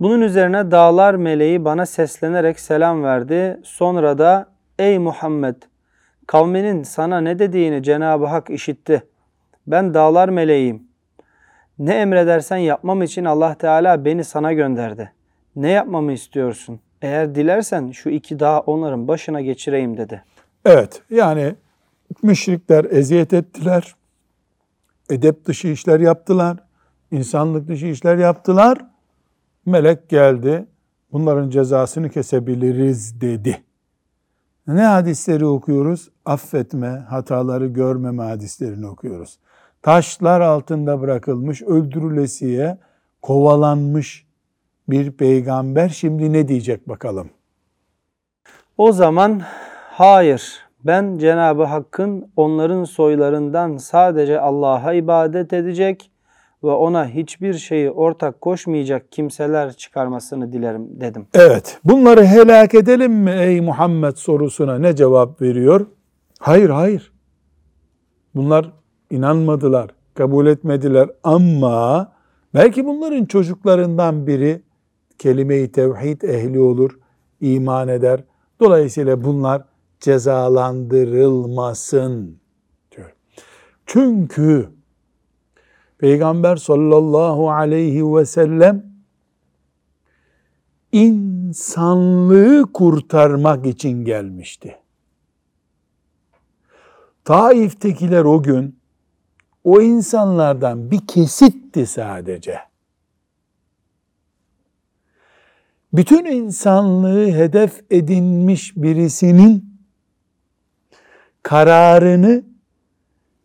Bunun 0.00 0.20
üzerine 0.20 0.70
dağlar 0.70 1.14
meleği 1.14 1.64
bana 1.64 1.86
seslenerek 1.86 2.60
selam 2.60 3.02
verdi. 3.02 3.60
Sonra 3.64 4.18
da 4.18 4.46
ey 4.78 4.98
Muhammed 4.98 5.56
kavminin 6.26 6.82
sana 6.82 7.20
ne 7.20 7.38
dediğini 7.38 7.82
Cenab-ı 7.82 8.26
Hak 8.26 8.50
işitti. 8.50 9.02
Ben 9.66 9.94
dağlar 9.94 10.28
meleğiyim. 10.28 10.82
Ne 11.78 11.94
emredersen 11.94 12.56
yapmam 12.56 13.02
için 13.02 13.24
Allah 13.24 13.54
Teala 13.54 14.04
beni 14.04 14.24
sana 14.24 14.52
gönderdi. 14.52 15.12
Ne 15.56 15.70
yapmamı 15.70 16.12
istiyorsun? 16.12 16.80
Eğer 17.02 17.34
dilersen 17.34 17.90
şu 17.90 18.10
iki 18.10 18.40
dağ 18.40 18.60
onların 18.60 19.08
başına 19.08 19.40
geçireyim 19.40 19.96
dedi. 19.96 20.24
Evet 20.64 21.02
yani 21.10 21.54
müşrikler 22.22 22.84
eziyet 22.84 23.32
ettiler. 23.32 23.94
Edep 25.10 25.44
dışı 25.44 25.68
işler 25.68 26.00
yaptılar. 26.00 26.56
insanlık 27.10 27.68
dışı 27.68 27.86
işler 27.86 28.16
yaptılar. 28.16 28.78
Melek 29.66 30.08
geldi. 30.08 30.66
Bunların 31.12 31.50
cezasını 31.50 32.10
kesebiliriz 32.10 33.20
dedi. 33.20 33.62
Ne 34.66 34.82
hadisleri 34.82 35.46
okuyoruz? 35.46 36.10
Affetme, 36.24 36.88
hataları 36.88 37.66
görmeme 37.66 38.22
hadislerini 38.22 38.86
okuyoruz. 38.86 39.38
Taşlar 39.82 40.40
altında 40.40 41.00
bırakılmış, 41.00 41.62
öldürülesiye 41.62 42.78
kovalanmış 43.22 44.26
bir 44.88 45.12
peygamber 45.12 45.88
şimdi 45.88 46.32
ne 46.32 46.48
diyecek 46.48 46.88
bakalım? 46.88 47.30
O 48.78 48.92
zaman 48.92 49.40
hayır 49.90 50.60
ben 50.84 51.18
Cenab-ı 51.18 51.64
Hakk'ın 51.64 52.32
onların 52.36 52.84
soylarından 52.84 53.76
sadece 53.76 54.40
Allah'a 54.40 54.92
ibadet 54.92 55.52
edecek 55.52 56.10
ve 56.64 56.70
ona 56.70 57.08
hiçbir 57.08 57.54
şeyi 57.54 57.90
ortak 57.90 58.40
koşmayacak 58.40 59.12
kimseler 59.12 59.72
çıkarmasını 59.72 60.52
dilerim 60.52 61.00
dedim. 61.00 61.26
Evet. 61.34 61.78
Bunları 61.84 62.24
helak 62.24 62.74
edelim 62.74 63.12
mi 63.12 63.30
ey 63.30 63.60
Muhammed 63.60 64.16
sorusuna 64.16 64.78
ne 64.78 64.96
cevap 64.96 65.42
veriyor? 65.42 65.86
Hayır, 66.38 66.70
hayır. 66.70 67.12
Bunlar 68.34 68.72
inanmadılar, 69.10 69.90
kabul 70.14 70.46
etmediler 70.46 71.10
ama 71.22 72.12
belki 72.54 72.86
bunların 72.86 73.24
çocuklarından 73.24 74.26
biri 74.26 74.62
kelime-i 75.18 75.72
tevhid 75.72 76.22
ehli 76.22 76.60
olur, 76.60 76.98
iman 77.40 77.88
eder. 77.88 78.20
Dolayısıyla 78.60 79.24
bunlar 79.24 79.62
cezalandırılmasın 80.00 82.40
diyor. 82.96 83.14
Çünkü 83.86 84.68
Peygamber 86.00 86.56
sallallahu 86.56 87.50
aleyhi 87.50 88.14
ve 88.14 88.26
sellem 88.26 88.86
insanlığı 90.92 92.72
kurtarmak 92.72 93.66
için 93.66 94.04
gelmişti. 94.04 94.78
Taif'tekiler 97.24 98.24
o 98.24 98.42
gün 98.42 98.78
o 99.64 99.80
insanlardan 99.80 100.90
bir 100.90 101.06
kesitti 101.06 101.86
sadece. 101.86 102.58
Bütün 105.92 106.24
insanlığı 106.24 107.26
hedef 107.26 107.80
edinmiş 107.90 108.76
birisinin 108.76 109.80
kararını 111.42 112.49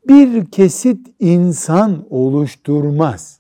bir 0.07 0.45
kesit 0.51 1.07
insan 1.19 2.05
oluşturmaz. 2.09 3.39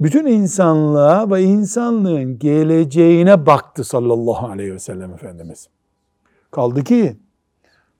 Bütün 0.00 0.26
insanlığa 0.26 1.30
ve 1.30 1.42
insanlığın 1.42 2.38
geleceğine 2.38 3.46
baktı 3.46 3.84
sallallahu 3.84 4.46
aleyhi 4.46 4.72
ve 4.72 4.78
sellem 4.78 5.12
Efendimiz. 5.12 5.68
Kaldı 6.50 6.84
ki 6.84 7.16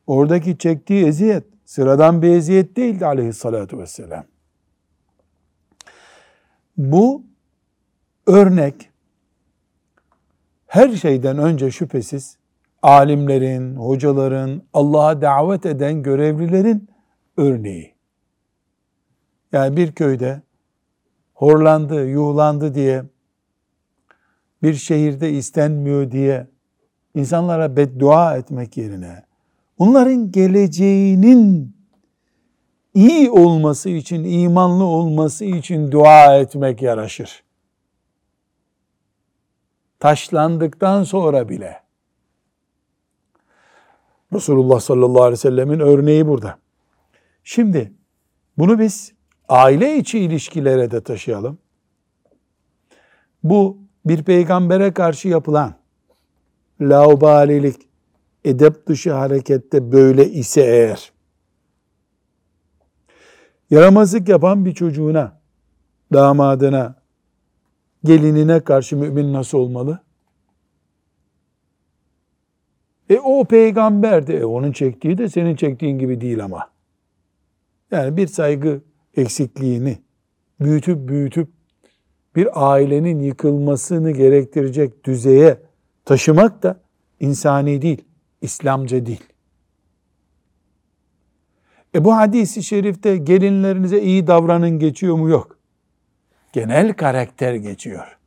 oradaki 0.06 0.58
çektiği 0.58 1.06
eziyet 1.06 1.44
sıradan 1.64 2.22
bir 2.22 2.28
eziyet 2.28 2.76
değildi 2.76 3.06
aleyhissalatu 3.06 3.78
vesselam. 3.78 4.24
Bu 6.76 7.22
örnek 8.26 8.90
her 10.66 10.96
şeyden 10.96 11.38
önce 11.38 11.70
şüphesiz 11.70 12.38
alimlerin, 12.83 13.77
hocaların, 13.77 14.62
Allah'a 14.73 15.23
davet 15.23 15.67
eden 15.67 16.03
görevlilerin 16.03 16.88
örneği. 17.37 17.95
Yani 19.53 19.77
bir 19.77 19.93
köyde 19.93 20.43
horlandı, 21.35 22.07
yuhlandı 22.07 22.75
diye, 22.75 23.05
bir 24.62 24.75
şehirde 24.75 25.31
istenmiyor 25.31 26.11
diye 26.11 26.47
insanlara 27.14 27.77
beddua 27.77 28.37
etmek 28.37 28.77
yerine, 28.77 29.25
onların 29.79 30.33
geleceğinin 30.33 31.77
iyi 32.95 33.31
olması 33.31 33.91
için, 33.91 34.25
imanlı 34.25 34.85
olması 34.85 35.45
için 35.45 35.93
dua 35.93 36.37
etmek 36.37 36.83
yaraşır. 36.83 37.43
Taşlandıktan 40.01 41.05
sonra 41.05 41.49
bile. 41.49 41.88
Resulullah 44.33 44.81
sallallahu 44.81 45.23
aleyhi 45.23 45.33
ve 45.33 45.37
sellemin 45.37 45.81
örneği 45.81 46.27
burada. 46.27 46.59
Şimdi 47.45 47.93
bunu 48.59 48.79
biz 48.79 49.12
aile 49.49 49.97
içi 49.97 50.19
ilişkilere 50.19 50.91
de 50.91 51.01
taşıyalım. 51.01 51.59
Bu 53.43 53.79
bir 54.05 54.23
peygambere 54.23 54.93
karşı 54.93 55.29
yapılan 55.29 55.75
laubalilik, 56.81 57.88
edep 58.45 58.87
dışı 58.87 59.12
harekette 59.12 59.93
böyle 59.93 60.31
ise 60.31 60.61
eğer, 60.61 61.12
yaramazlık 63.71 64.29
yapan 64.29 64.64
bir 64.64 64.75
çocuğuna, 64.75 65.41
damadına, 66.12 66.95
gelinine 68.05 68.61
karşı 68.61 68.97
mümin 68.97 69.33
nasıl 69.33 69.59
olmalı? 69.59 70.01
E 73.11 73.18
o 73.18 73.44
peygamberdi. 73.44 74.33
E 74.33 74.44
onun 74.44 74.73
çektiği 74.73 75.18
de 75.18 75.29
senin 75.29 75.57
çektiğin 75.57 75.99
gibi 75.99 76.21
değil 76.21 76.44
ama. 76.44 76.71
Yani 77.90 78.16
bir 78.16 78.27
saygı 78.27 78.81
eksikliğini 79.16 79.99
büyütüp 80.61 81.09
büyütüp 81.09 81.49
bir 82.37 82.73
ailenin 82.73 83.21
yıkılmasını 83.21 84.11
gerektirecek 84.11 85.05
düzeye 85.05 85.59
taşımak 86.05 86.62
da 86.62 86.81
insani 87.21 87.83
değil, 87.83 88.05
İslamca 88.42 89.07
değil. 89.07 89.25
E 91.94 92.05
bu 92.05 92.16
hadisi 92.16 92.62
şerifte 92.62 93.16
gelinlerinize 93.16 94.03
iyi 94.03 94.27
davranın 94.27 94.79
geçiyor 94.79 95.16
mu? 95.16 95.29
Yok. 95.29 95.59
Genel 96.53 96.92
karakter 96.92 97.55
geçiyor. 97.55 98.18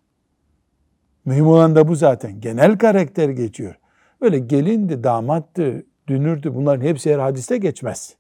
Mühim 1.26 1.48
olan 1.48 1.76
da 1.76 1.88
bu 1.88 1.96
zaten. 1.96 2.42
Genel 2.42 2.78
karakter 2.78 3.30
geçiyor. 3.30 3.76
Öyle 4.22 4.40
gelindi, 4.40 5.04
damattı, 5.04 5.86
dünürdü 6.08 6.56
bunların 6.56 6.86
hepsi 6.86 7.14
her 7.14 7.20
hadiste 7.20 7.58
geçmez. 7.58 8.16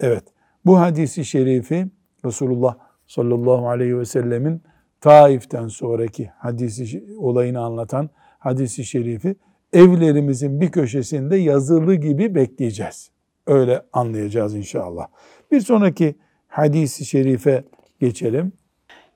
Evet, 0.00 0.24
bu 0.64 0.80
hadisi 0.80 1.24
şerifi 1.24 1.86
Resulullah 2.24 2.76
sallallahu 3.06 3.68
aleyhi 3.68 3.98
ve 3.98 4.04
sellemin 4.04 4.62
Taif'ten 5.00 5.68
sonraki 5.68 6.30
hadisi 6.38 7.04
olayını 7.18 7.60
anlatan 7.60 8.10
hadisi 8.38 8.84
şerifi 8.84 9.36
evlerimizin 9.72 10.60
bir 10.60 10.70
köşesinde 10.70 11.36
yazılı 11.36 11.94
gibi 11.94 12.34
bekleyeceğiz. 12.34 13.10
Öyle 13.46 13.82
anlayacağız 13.92 14.54
inşallah. 14.54 15.06
Bir 15.52 15.60
sonraki 15.60 16.14
hadisi 16.48 17.04
şerife 17.04 17.64
geçelim. 18.00 18.52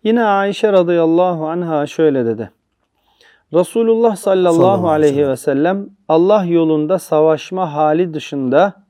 Yine 0.04 0.22
Ayşe 0.22 0.72
radıyallahu 0.72 1.48
anha 1.48 1.86
şöyle 1.86 2.26
dedi. 2.26 2.50
Resulullah 3.54 4.16
sallallahu, 4.16 4.54
Sallallahu 4.54 4.88
aleyhi 4.88 5.28
ve 5.28 5.36
sellem 5.36 5.88
Allah 6.08 6.44
yolunda 6.44 6.98
savaşma 6.98 7.74
hali 7.74 8.14
dışında 8.14 8.84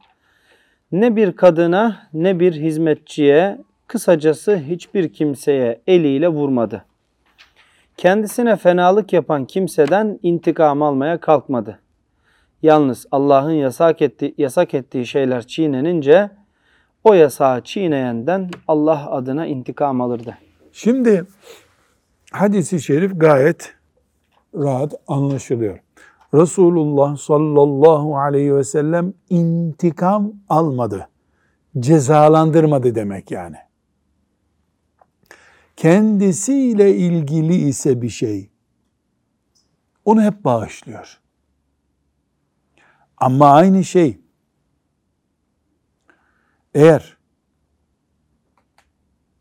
ne 0.92 1.16
bir 1.16 1.32
kadına 1.32 2.08
ne 2.12 2.40
bir 2.40 2.52
hizmetçiye 2.52 3.58
kısacası 3.86 4.56
hiçbir 4.56 5.12
kimseye 5.12 5.80
eliyle 5.86 6.28
vurmadı. 6.28 6.84
Kendisine 7.96 8.56
fenalık 8.56 9.12
yapan 9.12 9.44
kimseden 9.44 10.18
intikam 10.22 10.82
almaya 10.82 11.18
kalkmadı. 11.18 11.78
Yalnız 12.62 13.06
Allah'ın 13.10 13.52
yasak 13.52 14.02
ettiği, 14.02 14.34
yasak 14.38 14.74
ettiği 14.74 15.06
şeyler 15.06 15.46
çiğnenince 15.46 16.30
o 17.04 17.14
yasağı 17.14 17.60
çiğneyenden 17.60 18.50
Allah 18.68 19.10
adına 19.10 19.46
intikam 19.46 20.00
alırdı. 20.00 20.38
Şimdi 20.72 21.24
hadisi 22.32 22.80
şerif 22.80 23.12
gayet 23.16 23.79
rahat 24.54 24.94
anlaşılıyor. 25.06 25.78
Resulullah 26.34 27.16
sallallahu 27.16 28.18
aleyhi 28.18 28.56
ve 28.56 28.64
sellem 28.64 29.14
intikam 29.30 30.32
almadı. 30.48 31.08
Cezalandırmadı 31.78 32.94
demek 32.94 33.30
yani. 33.30 33.56
Kendisiyle 35.76 36.96
ilgili 36.96 37.54
ise 37.54 38.02
bir 38.02 38.08
şey 38.08 38.50
onu 40.04 40.22
hep 40.22 40.44
bağışlıyor. 40.44 41.20
Ama 43.16 43.50
aynı 43.50 43.84
şey 43.84 44.20
eğer 46.74 47.16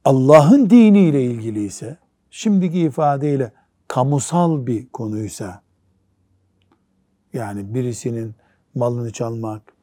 Allah'ın 0.05 0.69
diniyle 0.69 1.23
ilgili 1.23 1.63
ise 1.63 1.97
şimdiki 2.29 2.79
ifadeyle 2.79 3.51
kamusal 3.89 4.65
bir 4.67 4.89
konuysa 4.89 5.61
yani 7.33 7.73
birisinin 7.73 8.35
malını 8.75 9.11
çalmak, 9.11 9.73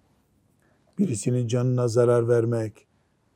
birisinin 0.99 1.47
canına 1.47 1.89
zarar 1.89 2.29
vermek, 2.29 2.87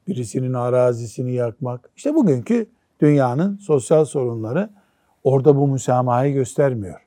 birisinin 0.06 0.52
arazisini 0.52 1.32
yakmak. 1.32 1.90
işte 1.96 2.14
bugünkü 2.14 2.70
dünyanın 3.00 3.56
sosyal 3.56 4.04
sorunları 4.04 4.70
orada 5.24 5.56
bu 5.56 5.68
müsamahayı 5.68 6.34
göstermiyor. 6.34 7.06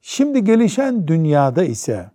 Şimdi 0.00 0.44
gelişen 0.44 1.06
dünyada 1.08 1.64
ise 1.64 2.10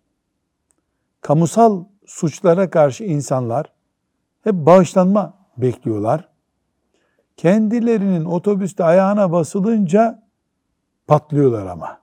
kamusal 1.21 1.85
suçlara 2.05 2.69
karşı 2.69 3.03
insanlar 3.03 3.73
hep 4.43 4.55
bağışlanma 4.55 5.47
bekliyorlar. 5.57 6.34
Kendilerinin 7.37 8.25
otobüste 8.25 8.83
ayağına 8.83 9.31
basılınca 9.31 10.23
patlıyorlar 11.07 11.65
ama. 11.65 11.99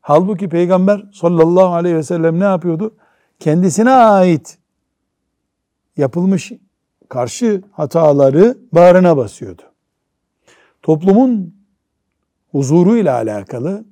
Halbuki 0.00 0.48
Peygamber 0.48 1.04
sallallahu 1.12 1.74
aleyhi 1.74 1.96
ve 1.96 2.02
sellem 2.02 2.40
ne 2.40 2.44
yapıyordu? 2.44 2.94
Kendisine 3.38 3.90
ait 3.90 4.58
yapılmış 5.96 6.52
karşı 7.08 7.62
hataları 7.72 8.58
bağrına 8.72 9.16
basıyordu. 9.16 9.62
Toplumun 10.82 11.54
huzuruyla 12.52 13.14
alakalı, 13.14 13.84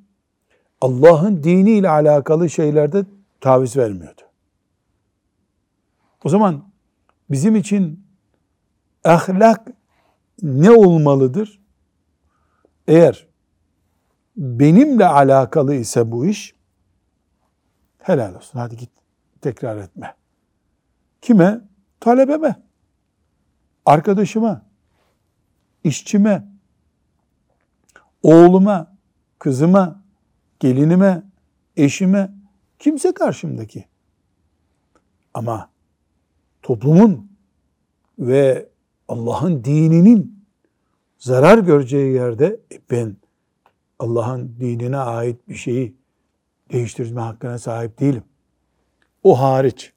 Allah'ın 0.81 1.43
diniyle 1.43 1.89
alakalı 1.89 2.51
şeylerde 2.51 3.05
taviz 3.41 3.77
vermiyordu. 3.77 4.21
O 6.25 6.29
zaman 6.29 6.65
bizim 7.31 7.57
için 7.57 8.07
ahlak 9.05 9.76
ne 10.43 10.71
olmalıdır? 10.71 11.61
Eğer 12.89 13.27
benimle 14.37 15.07
alakalı 15.07 15.75
ise 15.75 16.11
bu 16.11 16.27
iş 16.27 16.55
helal 17.99 18.35
olsun. 18.35 18.59
Hadi 18.59 18.77
git 18.77 18.91
tekrar 19.41 19.77
etme. 19.77 20.15
Kime? 21.23 21.61
Talebeme, 22.01 22.63
arkadaşıma, 23.85 24.63
işçime, 25.85 26.49
oğluma, 28.23 28.97
kızıma, 29.39 30.03
gelinime, 30.61 31.23
eşime, 31.77 32.31
kimse 32.79 33.15
karşımdaki. 33.15 33.85
Ama 35.35 35.71
toplumun 36.63 37.31
ve 38.19 38.69
Allah'ın 39.09 39.65
dininin 39.65 40.45
zarar 41.19 41.59
göreceği 41.59 42.15
yerde 42.15 42.61
e 42.73 42.79
ben 42.91 43.17
Allah'ın 43.99 44.57
dinine 44.61 44.97
ait 44.97 45.49
bir 45.49 45.55
şeyi 45.55 45.95
değiştirme 46.73 47.21
hakkına 47.21 47.59
sahip 47.59 48.01
değilim. 48.01 48.23
O 49.23 49.41
hariç. 49.41 49.93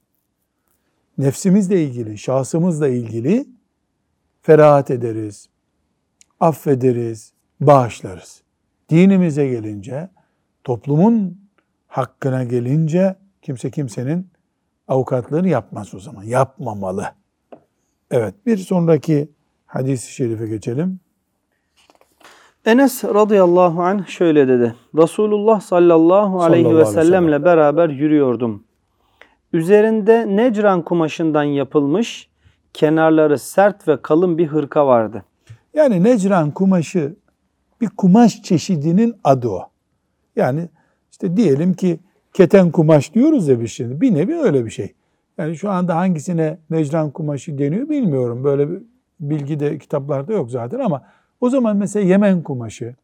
Nefsimizle 1.17 1.83
ilgili, 1.83 2.17
şahsımızla 2.17 2.87
ilgili 2.87 3.47
ferahat 4.41 4.91
ederiz, 4.91 5.49
affederiz, 6.39 7.33
bağışlarız. 7.61 8.41
Dinimize 8.89 9.47
gelince, 9.47 10.09
toplumun 10.63 11.41
hakkına 11.87 12.43
gelince 12.43 13.15
kimse 13.41 13.71
kimsenin 13.71 14.27
avukatlığını 14.87 15.47
yapmaz 15.47 15.95
o 15.95 15.99
zaman. 15.99 16.23
Yapmamalı. 16.23 17.18
Evet 18.11 18.33
bir 18.45 18.57
sonraki 18.57 19.29
hadis-i 19.65 20.13
şerife 20.13 20.47
geçelim. 20.47 20.99
Enes 22.65 23.03
radıyallahu 23.03 23.81
anh 23.81 24.07
şöyle 24.07 24.47
dedi. 24.47 24.75
Resulullah 24.95 25.61
sallallahu 25.61 26.41
aleyhi 26.41 26.63
Sallallahu 26.63 26.81
ve 26.81 26.85
sellemle 26.85 27.43
beraber 27.45 27.89
yürüyordum. 27.89 28.63
Üzerinde 29.53 30.35
necran 30.35 30.81
kumaşından 30.81 31.43
yapılmış, 31.43 32.29
kenarları 32.73 33.39
sert 33.39 33.87
ve 33.87 34.01
kalın 34.01 34.37
bir 34.37 34.47
hırka 34.47 34.87
vardı. 34.87 35.23
Yani 35.73 36.03
necran 36.03 36.51
kumaşı 36.51 37.15
bir 37.81 37.89
kumaş 37.89 38.41
çeşidinin 38.43 39.15
adı 39.23 39.49
o. 39.49 39.61
Yani 40.35 40.69
işte 41.11 41.37
diyelim 41.37 41.73
ki 41.73 41.99
keten 42.33 42.71
kumaş 42.71 43.13
diyoruz 43.13 43.47
ya 43.47 43.61
biz 43.61 43.71
şimdi. 43.71 44.01
Bir 44.01 44.13
nevi 44.13 44.35
öyle 44.35 44.65
bir 44.65 44.71
şey. 44.71 44.93
Yani 45.39 45.57
şu 45.57 45.69
anda 45.69 45.95
hangisine 45.95 46.57
necran 46.69 47.11
kumaşı 47.11 47.57
deniyor 47.57 47.89
bilmiyorum. 47.89 48.43
Böyle 48.43 48.69
bir 48.69 48.81
bilgi 49.19 49.59
de 49.59 49.77
kitaplarda 49.77 50.33
yok 50.33 50.51
zaten 50.51 50.79
ama 50.79 51.01
o 51.41 51.49
zaman 51.49 51.77
mesela 51.77 52.05
Yemen 52.05 52.43
kumaşı, 52.43 52.95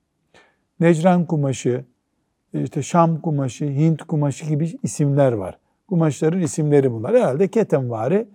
necran 0.80 1.26
kumaşı, 1.26 1.86
işte 2.54 2.82
Şam 2.82 3.22
kumaşı, 3.22 3.66
Hint 3.66 4.04
kumaşı 4.04 4.46
gibi 4.46 4.80
isimler 4.84 5.32
var. 5.32 5.58
Kumaşların 5.88 6.42
isimleri 6.42 6.92
bunlar. 6.92 7.16
Herhalde 7.16 7.48
ketenvari 7.48 8.28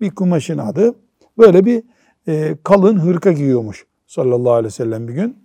bir 0.00 0.10
kumaşın 0.10 0.58
adı. 0.58 0.94
Böyle 1.38 1.64
bir 1.64 1.82
e, 2.28 2.56
kalın 2.62 2.98
hırka 2.98 3.32
giyiyormuş 3.32 3.86
sallallahu 4.06 4.52
aleyhi 4.52 4.66
ve 4.66 4.70
sellem 4.70 5.08
bir 5.08 5.12
gün. 5.12 5.36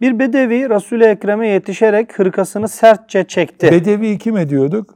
Bir 0.00 0.18
bedevi 0.18 0.70
Resul-i 0.70 1.04
Ekrem'e 1.04 1.48
yetişerek 1.48 2.18
hırkasını 2.18 2.68
sertçe 2.68 3.24
çekti. 3.24 3.70
Bedevi 3.70 4.18
kim 4.18 4.36
ediyorduk? 4.36 4.94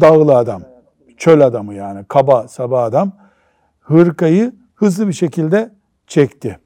Dağlı 0.00 0.36
adam. 0.36 0.73
Çöl 1.16 1.40
adamı 1.40 1.74
yani. 1.74 2.04
Kaba, 2.08 2.48
saba 2.48 2.82
adam. 2.82 3.12
Hırkayı 3.80 4.52
hızlı 4.74 5.08
bir 5.08 5.12
şekilde 5.12 5.70
çekti. 6.06 6.58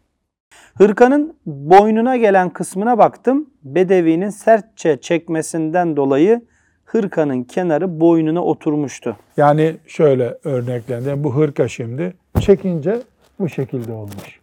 Hırkanın 0.74 1.34
boynuna 1.46 2.16
gelen 2.16 2.50
kısmına 2.50 2.98
baktım. 2.98 3.50
Bedevinin 3.64 4.30
sertçe 4.30 5.00
çekmesinden 5.00 5.96
dolayı 5.96 6.42
hırkanın 6.84 7.42
kenarı 7.42 8.00
boynuna 8.00 8.44
oturmuştu. 8.44 9.16
Yani 9.36 9.76
şöyle 9.86 10.38
örneklendi. 10.44 11.24
Bu 11.24 11.36
hırka 11.36 11.68
şimdi 11.68 12.14
çekince 12.40 13.02
bu 13.40 13.48
şekilde 13.48 13.92
olmuş. 13.92 14.40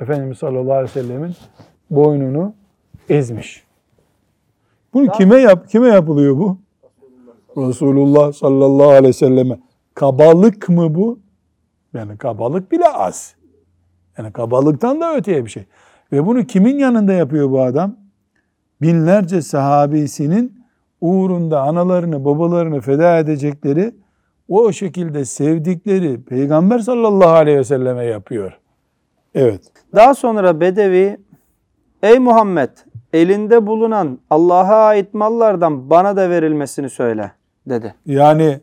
Efendimiz 0.00 0.38
sallallahu 0.38 0.72
aleyhi 0.72 0.96
ve 0.96 1.02
sellemin 1.02 1.36
boynunu 1.90 2.54
ezmiş. 3.08 3.64
Bunu 4.94 5.12
kime 5.12 5.36
yap 5.36 5.68
kime 5.68 5.88
yapılıyor 5.88 6.36
bu? 6.36 6.58
Resulullah 7.56 8.32
sallallahu 8.32 8.88
aleyhi 8.88 9.08
ve 9.08 9.12
selleme. 9.12 9.58
Kabalık 9.94 10.68
mı 10.68 10.94
bu? 10.94 11.18
Yani 11.94 12.18
kabalık 12.18 12.72
bile 12.72 12.88
az. 12.88 13.34
Yani 14.18 14.32
kabalıktan 14.32 15.00
da 15.00 15.16
öteye 15.16 15.44
bir 15.44 15.50
şey. 15.50 15.64
Ve 16.12 16.26
bunu 16.26 16.44
kimin 16.44 16.78
yanında 16.78 17.12
yapıyor 17.12 17.50
bu 17.50 17.62
adam? 17.62 17.96
Binlerce 18.82 19.42
sahabisinin 19.42 20.62
uğrunda 21.00 21.60
analarını 21.62 22.24
babalarını 22.24 22.80
feda 22.80 23.18
edecekleri 23.18 23.94
o 24.48 24.72
şekilde 24.72 25.24
sevdikleri 25.24 26.22
Peygamber 26.22 26.78
sallallahu 26.78 27.30
aleyhi 27.30 27.58
ve 27.58 27.64
selleme 27.64 28.04
yapıyor. 28.04 28.58
Evet. 29.34 29.62
Daha 29.94 30.14
sonra 30.14 30.60
Bedevi, 30.60 31.16
ey 32.02 32.18
Muhammed 32.18 32.70
elinde 33.12 33.66
bulunan 33.66 34.18
Allah'a 34.30 34.86
ait 34.86 35.14
mallardan 35.14 35.90
bana 35.90 36.16
da 36.16 36.30
verilmesini 36.30 36.90
söyle 36.90 37.32
dedi. 37.66 37.94
Yani 38.06 38.60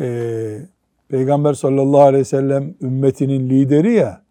e, 0.00 0.58
Peygamber 1.08 1.54
sallallahu 1.54 2.00
aleyhi 2.00 2.20
ve 2.20 2.24
sellem 2.24 2.74
ümmetinin 2.82 3.50
lideri 3.50 3.92
ya, 3.92 4.22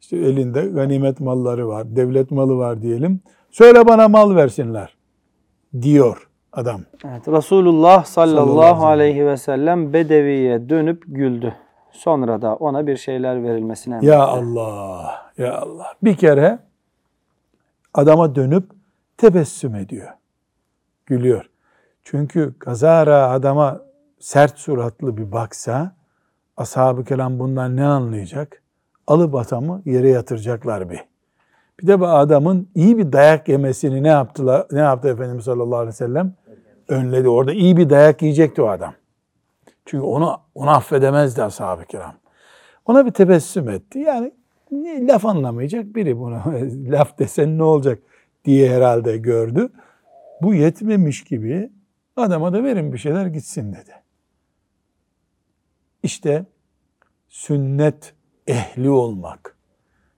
işte 0.00 0.16
elinde 0.16 0.66
ganimet 0.66 1.20
malları 1.20 1.68
var, 1.68 1.96
devlet 1.96 2.30
malı 2.30 2.56
var 2.56 2.82
diyelim. 2.82 3.20
Söyle 3.50 3.86
bana 3.86 4.08
mal 4.08 4.36
versinler 4.36 4.96
diyor 5.82 6.28
adam. 6.52 6.80
Evet, 7.04 7.28
Resulullah 7.28 8.04
sallallahu 8.04 8.46
Sallallahu 8.46 8.86
aleyhi 8.86 9.26
ve 9.26 9.36
sellem 9.36 9.92
Bedevi'ye 9.92 10.68
dönüp 10.68 11.02
güldü. 11.06 11.54
Sonra 11.92 12.42
da 12.42 12.56
ona 12.56 12.86
bir 12.86 12.96
şeyler 12.96 13.42
verilmesine 13.42 13.94
emretti. 13.94 14.10
Ya 14.10 14.22
Allah, 14.26 15.32
ya 15.38 15.58
Allah. 15.60 15.86
Bir 16.02 16.14
kere 16.16 16.58
adama 17.94 18.34
dönüp 18.34 18.64
tebessüm 19.16 19.74
ediyor. 19.74 20.08
Gülüyor. 21.06 21.49
Çünkü 22.10 22.54
kazara 22.58 23.30
adama 23.30 23.80
sert 24.18 24.58
suratlı 24.58 25.16
bir 25.16 25.32
baksa 25.32 25.92
ashab-ı 26.56 27.04
kelam 27.04 27.38
bundan 27.38 27.76
ne 27.76 27.84
anlayacak? 27.84 28.62
Alıp 29.06 29.34
adamı 29.34 29.82
yere 29.84 30.08
yatıracaklar 30.08 30.90
bir. 30.90 31.00
Bir 31.80 31.86
de 31.86 32.00
bu 32.00 32.06
adamın 32.06 32.68
iyi 32.74 32.98
bir 32.98 33.12
dayak 33.12 33.48
yemesini 33.48 34.02
ne 34.02 34.08
yaptılar? 34.08 34.66
Ne 34.72 34.78
yaptı 34.78 35.08
Efendimiz 35.08 35.44
sallallahu 35.44 35.76
aleyhi 35.76 35.88
ve 35.88 35.96
sellem? 35.96 36.34
Önledi. 36.88 37.28
Orada 37.28 37.52
iyi 37.52 37.76
bir 37.76 37.90
dayak 37.90 38.22
yiyecekti 38.22 38.62
o 38.62 38.68
adam. 38.68 38.94
Çünkü 39.86 40.04
onu 40.04 40.40
onu 40.54 40.70
affedemezdi 40.70 41.42
ashab-ı 41.42 41.84
kiram. 41.84 42.14
Ona 42.86 43.06
bir 43.06 43.10
tebessüm 43.10 43.68
etti. 43.68 43.98
Yani 43.98 44.32
ne, 44.70 45.06
laf 45.06 45.26
anlamayacak 45.26 45.94
biri 45.94 46.18
bunu. 46.18 46.42
laf 46.92 47.18
desen 47.18 47.58
ne 47.58 47.62
olacak 47.62 47.98
diye 48.44 48.70
herhalde 48.70 49.16
gördü. 49.16 49.68
Bu 50.42 50.54
yetmemiş 50.54 51.24
gibi 51.24 51.70
adama 52.16 52.52
da 52.52 52.64
verin 52.64 52.92
bir 52.92 52.98
şeyler 52.98 53.26
gitsin 53.26 53.72
dedi. 53.72 53.94
İşte 56.02 56.46
sünnet 57.28 58.14
ehli 58.46 58.90
olmak, 58.90 59.56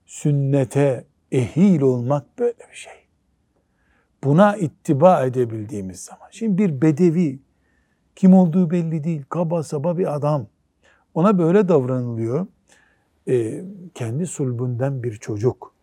sünnete 0.06 1.06
ehil 1.32 1.80
olmak 1.80 2.38
böyle 2.38 2.58
bir 2.70 2.76
şey. 2.76 2.92
Buna 4.24 4.56
ittiba 4.56 5.24
edebildiğimiz 5.24 6.00
zaman. 6.00 6.28
Şimdi 6.30 6.58
bir 6.58 6.82
bedevi, 6.82 7.38
kim 8.16 8.34
olduğu 8.34 8.70
belli 8.70 9.04
değil, 9.04 9.24
kaba 9.28 9.62
saba 9.62 9.98
bir 9.98 10.14
adam. 10.14 10.46
Ona 11.14 11.38
böyle 11.38 11.68
davranılıyor. 11.68 12.46
Ee, 13.28 13.64
kendi 13.94 14.26
sulbünden 14.26 15.02
bir 15.02 15.16
çocuk, 15.16 15.74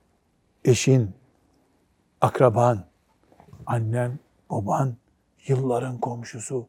eşin, 0.65 1.11
akraban, 2.21 2.85
annen, 3.65 4.19
baban, 4.49 4.95
yılların 5.49 5.97
komşusu, 5.97 6.67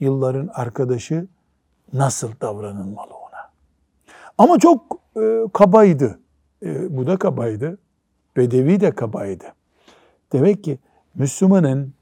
yılların 0.00 0.48
arkadaşı 0.54 1.26
nasıl 1.92 2.32
davranılmalı 2.40 3.14
ona? 3.14 3.50
Ama 4.38 4.58
çok 4.58 5.00
e, 5.16 5.44
kabaydı. 5.52 6.18
E, 6.62 6.96
bu 6.96 7.06
da 7.06 7.16
kabaydı. 7.16 7.78
Bedevi 8.36 8.80
de 8.80 8.90
kabaydı. 8.90 9.44
Demek 10.32 10.64
ki 10.64 10.78
Müslümanın 11.14 11.94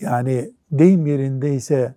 yani 0.00 0.52
deyim 0.72 1.06
yerindeyse 1.06 1.94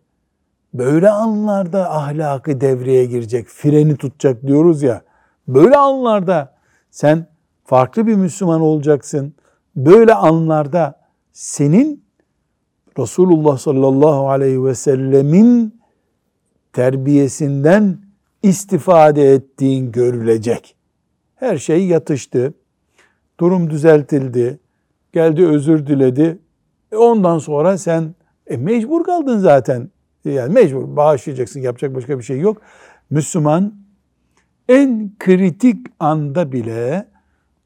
böyle 0.73 1.09
anlarda 1.09 1.95
ahlakı 1.95 2.61
devreye 2.61 3.05
girecek, 3.05 3.47
freni 3.47 3.97
tutacak 3.97 4.47
diyoruz 4.47 4.83
ya. 4.83 5.01
Böyle 5.47 5.77
anlarda 5.77 6.55
sen 6.91 7.27
farklı 7.65 8.07
bir 8.07 8.15
Müslüman 8.15 8.61
olacaksın. 8.61 9.33
Böyle 9.75 10.13
anlarda 10.13 10.99
senin 11.33 12.03
Resulullah 12.99 13.57
sallallahu 13.57 14.29
aleyhi 14.29 14.65
ve 14.65 14.75
sellemin 14.75 15.79
terbiyesinden 16.73 17.97
istifade 18.43 19.33
ettiğin 19.33 19.91
görülecek. 19.91 20.75
Her 21.35 21.57
şey 21.57 21.88
yatıştı. 21.88 22.53
Durum 23.39 23.69
düzeltildi. 23.69 24.59
Geldi 25.13 25.45
özür 25.45 25.88
diledi. 25.88 26.38
E 26.91 26.97
ondan 26.97 27.39
sonra 27.39 27.77
sen 27.77 28.15
e 28.47 28.57
mecbur 28.57 29.03
kaldın 29.03 29.39
zaten. 29.39 29.89
Yani 30.25 30.53
mecbur 30.53 30.95
bağışlayacaksın. 30.95 31.59
Yapacak 31.59 31.95
başka 31.95 32.19
bir 32.19 32.23
şey 32.23 32.39
yok. 32.39 32.62
Müslüman 33.09 33.73
en 34.69 35.12
kritik 35.19 35.88
anda 35.99 36.51
bile 36.51 37.07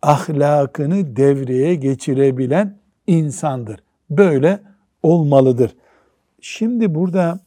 ahlakını 0.01 1.15
devreye 1.15 1.75
geçirebilen 1.75 2.77
insandır. 3.07 3.83
Böyle 4.09 4.59
olmalıdır. 5.03 5.75
Şimdi 6.41 6.95
burada 6.95 7.39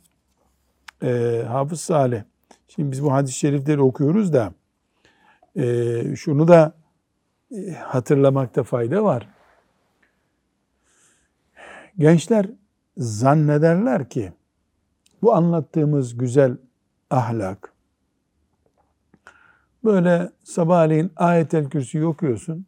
e, 1.03 1.43
Hafız 1.49 1.81
Salih, 1.81 2.23
şimdi 2.69 2.93
biz 2.93 3.03
bu 3.03 3.13
hadis-i 3.13 3.39
şerifleri 3.39 3.81
okuyoruz 3.81 4.33
da 4.33 4.53
e, 5.57 6.03
şunu 6.17 6.49
da 6.49 6.73
e, 7.57 7.71
hatırlamakta 7.73 8.63
fayda 8.63 9.05
var. 9.05 9.29
Gençler 11.99 12.47
zannederler 12.97 14.09
ki 14.09 14.33
bu 15.23 15.35
anlattığımız 15.35 16.19
güzel 16.19 16.57
ahlak 17.11 17.77
böyle 19.87 20.31
sabahleyin 20.43 21.13
ayetel 21.17 21.71
kürsüyü 21.71 22.05
okuyorsun, 22.05 22.67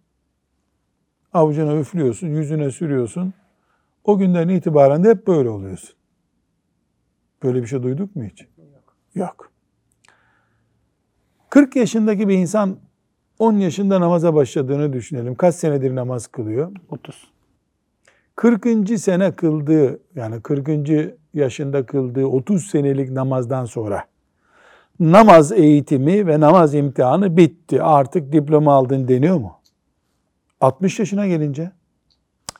avucuna 1.33 1.77
üflüyorsun, 1.77 2.29
yüzüne 2.29 2.71
sürüyorsun. 2.71 3.35
O 4.09 4.19
günden 4.19 4.49
itibaren 4.49 5.05
de 5.05 5.11
hep 5.11 5.27
böyle 5.27 5.49
oluyorsun. 5.49 5.95
Böyle 7.43 7.63
bir 7.63 7.67
şey 7.67 7.83
duyduk 7.83 8.17
mu 8.17 8.25
hiç? 8.25 8.41
Yok. 8.41 8.97
Yok. 9.15 9.51
40 11.51 11.77
yaşındaki 11.77 12.29
bir 12.29 12.39
insan 12.39 12.77
10 13.39 13.53
yaşında 13.53 14.01
namaza 14.01 14.35
başladığını 14.35 14.93
düşünelim. 14.93 15.35
Kaç 15.35 15.55
senedir 15.55 15.95
namaz 15.95 16.27
kılıyor? 16.27 16.73
30. 16.89 17.31
40. 18.37 19.01
sene 19.01 19.33
kıldığı 19.33 20.01
yani 20.15 20.43
40. 20.43 20.69
yaşında 21.35 21.87
kıldığı 21.87 22.27
30 22.27 22.67
senelik 22.67 23.11
namazdan 23.11 23.65
sonra 23.65 24.05
namaz 25.01 25.53
eğitimi 25.53 26.27
ve 26.27 26.41
namaz 26.41 26.75
imtihanı 26.75 27.37
bitti. 27.37 27.83
Artık 27.83 28.33
diploma 28.33 28.75
aldın 28.75 29.09
deniyor 29.09 29.37
mu? 29.37 29.61
60 30.61 30.99
yaşına 30.99 31.27
gelince 31.27 31.71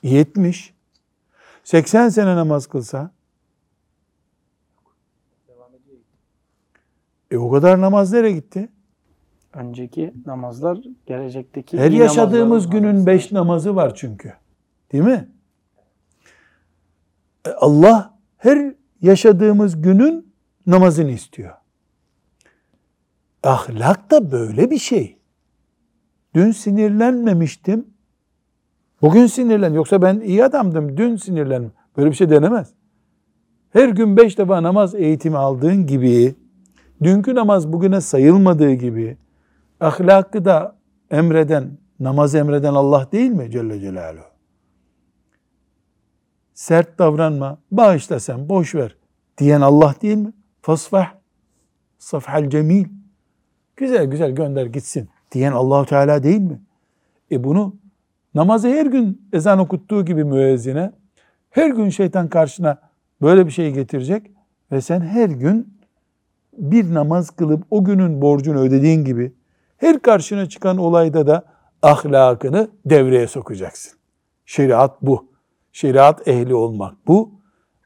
70 0.03 0.78
80 1.63 2.09
sene 2.09 2.35
namaz 2.35 2.67
kılsa 2.67 3.11
e 7.31 7.37
o 7.37 7.51
kadar 7.51 7.81
namaz 7.81 8.13
nereye 8.13 8.31
gitti? 8.31 8.69
Önceki 9.53 10.13
namazlar 10.25 10.77
gelecekteki 11.05 11.77
Her 11.77 11.91
yaşadığımız 11.91 12.69
günün 12.69 12.87
arasında. 12.87 13.05
beş 13.07 13.31
namazı 13.31 13.75
var 13.75 13.95
çünkü. 13.95 14.33
Değil 14.91 15.03
mi? 15.03 15.29
E, 17.45 17.49
Allah 17.49 18.17
her 18.37 18.75
yaşadığımız 19.01 19.81
günün 19.81 20.33
namazını 20.67 21.11
istiyor. 21.11 21.53
Ahlak 23.43 24.11
da 24.11 24.31
böyle 24.31 24.71
bir 24.71 24.77
şey. 24.79 25.17
Dün 26.35 26.51
sinirlenmemiştim. 26.51 27.87
Bugün 29.01 29.25
sinirlen. 29.25 29.73
Yoksa 29.73 30.01
ben 30.01 30.19
iyi 30.19 30.45
adamdım. 30.45 30.97
Dün 30.97 31.15
sinirlendim. 31.15 31.71
Böyle 31.97 32.09
bir 32.09 32.15
şey 32.15 32.29
denemez. 32.29 32.73
Her 33.73 33.89
gün 33.89 34.17
beş 34.17 34.37
defa 34.37 34.63
namaz 34.63 34.95
eğitimi 34.95 35.37
aldığın 35.37 35.87
gibi, 35.87 36.35
dünkü 37.03 37.35
namaz 37.35 37.73
bugüne 37.73 38.01
sayılmadığı 38.01 38.73
gibi, 38.73 39.17
ahlakı 39.79 40.45
da 40.45 40.75
emreden, 41.11 41.77
namaz 41.99 42.35
emreden 42.35 42.73
Allah 42.73 43.07
değil 43.11 43.31
mi 43.31 43.51
Celle 43.51 43.79
Celaluhu? 43.79 44.23
Sert 46.53 46.99
davranma, 46.99 47.57
bağışla 47.71 48.19
sen, 48.19 48.49
boş 48.49 48.75
ver 48.75 48.95
diyen 49.37 49.61
Allah 49.61 49.95
değil 50.01 50.17
mi? 50.17 50.33
Fasfah, 50.61 51.13
safhal 51.99 52.49
cemil. 52.49 52.85
Güzel 53.75 54.05
güzel 54.05 54.31
gönder 54.31 54.65
gitsin 54.65 55.09
diyen 55.31 55.51
Allahu 55.51 55.85
Teala 55.85 56.23
değil 56.23 56.41
mi? 56.41 56.61
E 57.31 57.43
bunu 57.43 57.75
namazı 58.35 58.67
her 58.67 58.85
gün 58.85 59.29
ezan 59.33 59.59
okuttuğu 59.59 60.05
gibi 60.05 60.23
müezzine 60.23 60.91
her 61.49 61.69
gün 61.69 61.89
şeytan 61.89 62.27
karşına 62.27 62.77
böyle 63.21 63.45
bir 63.45 63.51
şey 63.51 63.71
getirecek 63.71 64.31
ve 64.71 64.81
sen 64.81 65.01
her 65.01 65.29
gün 65.29 65.79
bir 66.57 66.93
namaz 66.93 67.29
kılıp 67.29 67.63
o 67.71 67.83
günün 67.83 68.21
borcunu 68.21 68.59
ödediğin 68.59 69.05
gibi 69.05 69.33
her 69.77 69.99
karşına 69.99 70.49
çıkan 70.49 70.77
olayda 70.77 71.27
da 71.27 71.43
ahlakını 71.81 72.69
devreye 72.85 73.27
sokacaksın. 73.27 73.99
Şeriat 74.45 75.01
bu. 75.01 75.29
Şeriat 75.71 76.27
ehli 76.27 76.55
olmak 76.55 77.07
bu. 77.07 77.31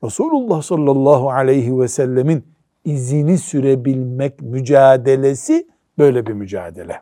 Resulullah 0.04 0.62
sallallahu 0.62 1.32
aleyhi 1.32 1.80
ve 1.80 1.88
sellemin 1.88 2.46
izini 2.86 3.38
sürebilmek 3.38 4.42
mücadelesi 4.42 5.68
böyle 5.98 6.26
bir 6.26 6.34
mücadele. 6.34 7.02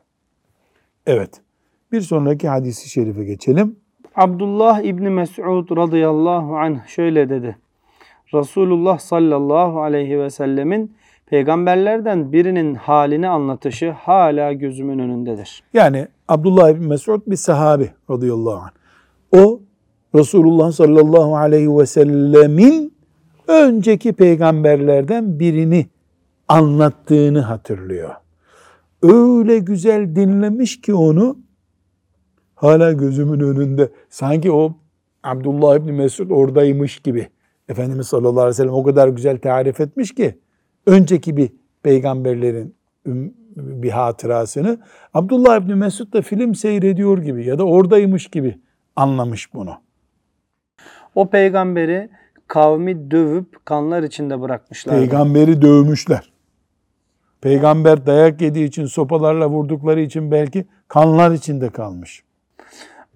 Evet. 1.05 1.41
Bir 1.91 2.01
sonraki 2.01 2.47
hadisi 2.47 2.89
şerife 2.89 3.23
geçelim. 3.23 3.75
Abdullah 4.15 4.81
İbni 4.81 5.09
Mes'ud 5.09 5.77
radıyallahu 5.77 6.57
anh 6.57 6.87
şöyle 6.87 7.29
dedi. 7.29 7.57
Resulullah 8.33 8.99
sallallahu 8.99 9.81
aleyhi 9.81 10.19
ve 10.19 10.29
sellemin 10.29 10.95
peygamberlerden 11.25 12.31
birinin 12.31 12.75
halini 12.75 13.27
anlatışı 13.27 13.91
hala 13.91 14.53
gözümün 14.53 14.99
önündedir. 14.99 15.63
Yani 15.73 16.07
Abdullah 16.27 16.69
ibn 16.69 16.87
Mesud 16.87 17.21
bir 17.27 17.35
sahabi 17.35 17.91
radıyallahu 18.09 18.61
anh. 18.61 18.71
O 19.31 19.61
Resulullah 20.15 20.71
sallallahu 20.71 21.37
aleyhi 21.37 21.77
ve 21.77 21.85
sellemin 21.85 22.93
önceki 23.47 24.13
peygamberlerden 24.13 25.39
birini 25.39 25.85
anlattığını 26.47 27.41
hatırlıyor. 27.41 28.09
Öyle 29.03 29.59
güzel 29.59 30.15
dinlemiş 30.15 30.81
ki 30.81 30.93
onu 30.93 31.37
hala 32.61 32.91
gözümün 32.91 33.39
önünde. 33.39 33.89
Sanki 34.09 34.51
o 34.51 34.73
Abdullah 35.23 35.75
ibn 35.75 35.91
Mesud 35.91 36.29
oradaymış 36.29 36.99
gibi. 36.99 37.27
Efendimiz 37.69 38.07
sallallahu 38.07 38.39
aleyhi 38.39 38.49
ve 38.49 38.53
sellem 38.53 38.73
o 38.73 38.83
kadar 38.83 39.07
güzel 39.07 39.39
tarif 39.39 39.81
etmiş 39.81 40.15
ki 40.15 40.39
önceki 40.85 41.37
bir 41.37 41.49
peygamberlerin 41.83 42.75
bir 43.55 43.89
hatırasını 43.89 44.79
Abdullah 45.13 45.61
ibn 45.61 45.73
Mesud 45.73 46.13
da 46.13 46.21
film 46.21 46.55
seyrediyor 46.55 47.17
gibi 47.17 47.45
ya 47.45 47.59
da 47.59 47.63
oradaymış 47.63 48.27
gibi 48.27 48.59
anlamış 48.95 49.53
bunu. 49.53 49.73
O 51.15 51.29
peygamberi 51.29 52.09
kavmi 52.47 53.11
dövüp 53.11 53.65
kanlar 53.65 54.03
içinde 54.03 54.41
bırakmışlar. 54.41 54.95
Peygamberi 54.95 55.61
dövmüşler. 55.61 56.31
Peygamber 57.41 58.05
dayak 58.05 58.41
yediği 58.41 58.67
için 58.67 58.85
sopalarla 58.85 59.49
vurdukları 59.49 60.01
için 60.01 60.31
belki 60.31 60.65
kanlar 60.87 61.31
içinde 61.31 61.69
kalmış. 61.69 62.23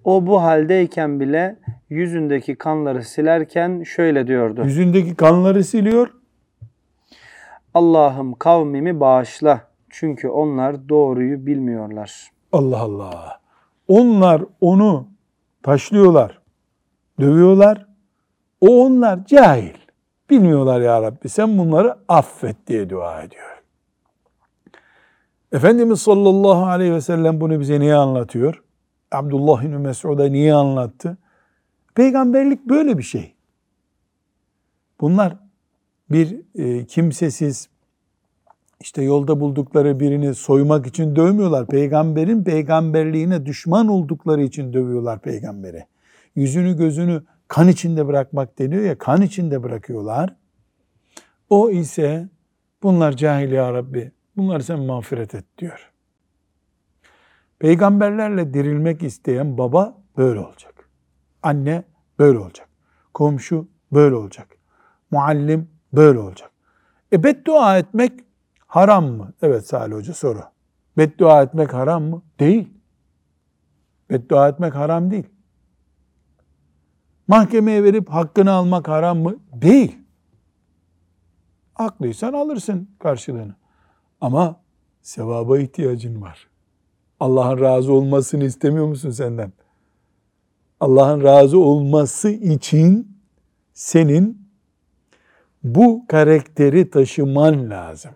O 0.04 0.26
bu 0.26 0.42
haldeyken 0.42 1.20
bile 1.20 1.56
yüzündeki 1.90 2.56
kanları 2.56 3.04
silerken 3.04 3.82
şöyle 3.82 4.26
diyordu. 4.26 4.64
Yüzündeki 4.64 5.14
kanları 5.14 5.64
siliyor. 5.64 6.12
Allah'ım 7.74 8.34
kavmimi 8.34 9.00
bağışla. 9.00 9.60
Çünkü 9.90 10.28
onlar 10.28 10.88
doğruyu 10.88 11.46
bilmiyorlar. 11.46 12.30
Allah 12.52 12.80
Allah. 12.80 13.40
Onlar 13.88 14.42
onu 14.60 15.08
taşlıyorlar, 15.62 16.38
dövüyorlar. 17.20 17.86
O 18.60 18.84
onlar 18.84 19.26
cahil. 19.26 19.74
Bilmiyorlar 20.30 20.80
ya 20.80 21.02
Rabbi 21.02 21.28
sen 21.28 21.58
bunları 21.58 21.96
affet 22.08 22.66
diye 22.66 22.90
dua 22.90 23.22
ediyor. 23.22 23.62
Efendimiz 25.52 26.00
sallallahu 26.00 26.66
aleyhi 26.66 26.92
ve 26.92 27.00
sellem 27.00 27.40
bunu 27.40 27.60
bize 27.60 27.80
niye 27.80 27.94
anlatıyor? 27.94 28.62
Abdullah 29.12 29.62
bin 29.62 29.70
Mesud'a 29.70 30.28
niye 30.28 30.54
anlattı? 30.54 31.18
Peygamberlik 31.94 32.68
böyle 32.68 32.98
bir 32.98 33.02
şey. 33.02 33.34
Bunlar 35.00 35.36
bir 36.10 36.40
e, 36.54 36.86
kimsesiz 36.86 37.68
işte 38.80 39.02
yolda 39.02 39.40
buldukları 39.40 40.00
birini 40.00 40.34
soymak 40.34 40.86
için 40.86 41.16
dövmüyorlar. 41.16 41.66
Peygamberin 41.66 42.44
peygamberliğine 42.44 43.46
düşman 43.46 43.88
oldukları 43.88 44.42
için 44.42 44.72
dövüyorlar 44.72 45.20
peygamberi. 45.20 45.84
Yüzünü 46.34 46.76
gözünü 46.76 47.22
kan 47.48 47.68
içinde 47.68 48.06
bırakmak 48.06 48.58
deniyor 48.58 48.82
ya 48.82 48.98
kan 48.98 49.22
içinde 49.22 49.62
bırakıyorlar. 49.62 50.34
O 51.50 51.70
ise 51.70 52.28
bunlar 52.82 53.16
cahil 53.16 53.52
ya 53.52 53.74
Rabbi 53.74 54.10
bunlar 54.36 54.60
sen 54.60 54.80
mağfiret 54.80 55.34
et 55.34 55.44
diyor. 55.58 55.92
Peygamberlerle 57.58 58.54
dirilmek 58.54 59.02
isteyen 59.02 59.58
baba 59.58 59.98
böyle 60.16 60.40
olacak. 60.40 60.88
Anne 61.42 61.84
böyle 62.18 62.38
olacak. 62.38 62.68
Komşu 63.14 63.68
böyle 63.92 64.14
olacak. 64.14 64.48
Muallim 65.10 65.68
böyle 65.92 66.18
olacak. 66.18 66.50
E 67.12 67.22
beddua 67.22 67.78
etmek 67.78 68.12
haram 68.66 69.04
mı? 69.04 69.32
Evet 69.42 69.66
Salih 69.66 69.94
Hoca 69.94 70.14
soru. 70.14 70.40
Beddua 70.98 71.42
etmek 71.42 71.74
haram 71.74 72.02
mı? 72.02 72.22
Değil. 72.40 72.68
Beddua 74.10 74.48
etmek 74.48 74.74
haram 74.74 75.10
değil. 75.10 75.26
Mahkemeye 77.28 77.84
verip 77.84 78.08
hakkını 78.08 78.52
almak 78.52 78.88
haram 78.88 79.18
mı? 79.18 79.36
Değil. 79.52 79.98
Haklıysan 81.74 82.32
alırsın 82.32 82.90
karşılığını. 82.98 83.54
Ama 84.20 84.60
sevaba 85.02 85.58
ihtiyacın 85.58 86.22
var. 86.22 86.48
Allah'ın 87.20 87.60
razı 87.60 87.92
olmasını 87.92 88.44
istemiyor 88.44 88.86
musun 88.86 89.10
senden? 89.10 89.52
Allah'ın 90.80 91.22
razı 91.22 91.58
olması 91.58 92.28
için 92.30 93.18
senin 93.74 94.48
bu 95.62 96.04
karakteri 96.08 96.90
taşıman 96.90 97.70
lazım. 97.70 98.12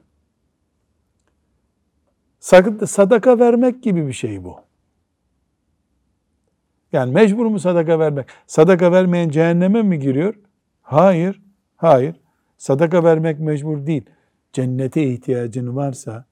Sadaka 2.87 3.39
vermek 3.39 3.83
gibi 3.83 4.07
bir 4.07 4.13
şey 4.13 4.45
bu. 4.45 4.57
Yani 6.93 7.13
mecbur 7.13 7.47
mu 7.47 7.59
sadaka 7.59 7.99
vermek? 7.99 8.27
Sadaka 8.47 8.93
vermeyen 8.93 9.29
cehenneme 9.29 9.83
mi 9.83 9.99
giriyor? 9.99 10.35
Hayır, 10.83 11.43
hayır. 11.77 12.17
Sadaka 12.59 13.05
vermek 13.05 13.41
mecbur 13.41 13.87
değil. 13.87 14.05
Cennete 14.53 15.03
ihtiyacın 15.03 15.77
varsa 15.77 16.25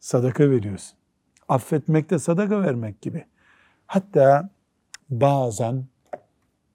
sadaka 0.00 0.50
veriyorsun. 0.50 0.98
Affetmek 1.48 2.10
de 2.10 2.18
sadaka 2.18 2.62
vermek 2.62 3.02
gibi. 3.02 3.24
Hatta 3.86 4.48
bazen 5.10 5.84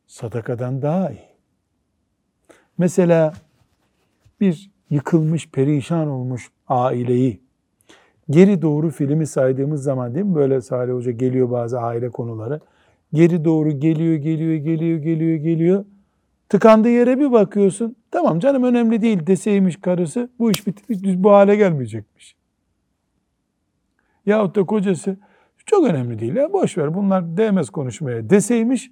sadakadan 0.08 0.82
daha 0.82 1.12
iyi. 1.12 1.30
Mesela 2.78 3.34
bir 4.42 4.72
yıkılmış, 4.90 5.50
perişan 5.50 6.08
olmuş 6.08 6.52
aileyi 6.68 7.42
geri 8.30 8.62
doğru 8.62 8.90
filmi 8.90 9.28
saydığımız 9.28 9.84
zaman 9.84 10.16
değil 10.16 10.26
mi? 10.26 10.36
Böyle 10.36 10.62
Salih 10.62 10.94
Hoca 10.94 11.12
geliyor 11.12 11.52
bazı 11.52 11.80
aile 11.80 12.10
konuları. 12.10 12.60
Geri 13.14 13.46
doğru 13.46 13.80
geliyor, 13.80 14.16
geliyor, 14.16 14.56
geliyor, 14.56 15.00
geliyor, 15.00 15.38
geliyor. 15.38 15.86
Tıkandığı 16.50 16.90
yere 16.90 17.20
bir 17.20 17.32
bakıyorsun. 17.32 17.96
Tamam 18.12 18.40
canım 18.40 18.64
önemli 18.64 19.02
değil 19.02 19.28
deseymiş 19.28 19.82
karısı. 19.82 20.30
Bu 20.40 20.52
iş 20.52 20.68
bitmiş, 20.68 21.00
bu 21.18 21.32
hale 21.32 21.56
gelmeyecekmiş. 21.56 22.39
Yahut 24.30 24.56
da 24.56 24.64
kocası 24.64 25.18
çok 25.66 25.88
önemli 25.88 26.20
değil 26.20 26.36
ya 26.36 26.54
boş 26.54 26.78
ver 26.78 26.96
bunlar 26.96 27.38
değmez 27.38 27.70
konuşmaya 27.70 28.30
deseymiş. 28.30 28.92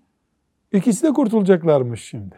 ikisi 0.72 1.04
de 1.04 1.14
kurtulacaklarmış 1.14 2.04
şimdi. 2.04 2.36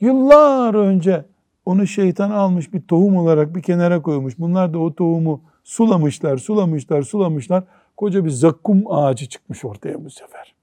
Yıllar 0.00 0.74
önce 0.74 1.24
onu 1.66 1.86
şeytan 1.86 2.30
almış 2.30 2.72
bir 2.72 2.82
tohum 2.82 3.16
olarak 3.16 3.56
bir 3.56 3.62
kenara 3.62 4.02
koymuş. 4.02 4.38
Bunlar 4.38 4.74
da 4.74 4.78
o 4.78 4.94
tohumu 4.94 5.42
sulamışlar, 5.64 6.36
sulamışlar, 6.36 7.02
sulamışlar. 7.02 7.64
Koca 7.96 8.24
bir 8.24 8.30
zakkum 8.30 8.82
ağacı 8.86 9.28
çıkmış 9.28 9.64
ortaya 9.64 10.04
bu 10.04 10.10
sefer. 10.10 10.54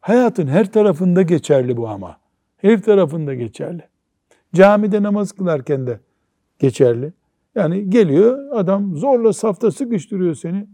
Hayatın 0.00 0.46
her 0.46 0.72
tarafında 0.72 1.22
geçerli 1.22 1.76
bu 1.76 1.88
ama. 1.88 2.16
Her 2.56 2.82
tarafında 2.82 3.34
geçerli. 3.34 3.82
Camide 4.54 5.02
namaz 5.02 5.32
kılarken 5.32 5.86
de 5.86 6.00
geçerli. 6.58 7.12
Yani 7.54 7.90
geliyor 7.90 8.52
adam 8.52 8.96
zorla 8.96 9.32
safta 9.32 9.70
sıkıştırıyor 9.70 10.34
seni. 10.34 10.66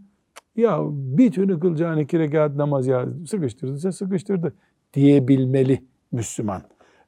Ya 0.55 0.79
bir 0.91 1.31
türlü 1.31 1.59
kılacağın 1.59 1.97
iki 1.97 2.19
rekat 2.19 2.55
namaz 2.55 2.87
ya 2.87 3.05
sıkıştırdıysa 3.27 3.91
sıkıştırdı 3.91 4.53
diyebilmeli 4.93 5.83
Müslüman. 6.11 6.61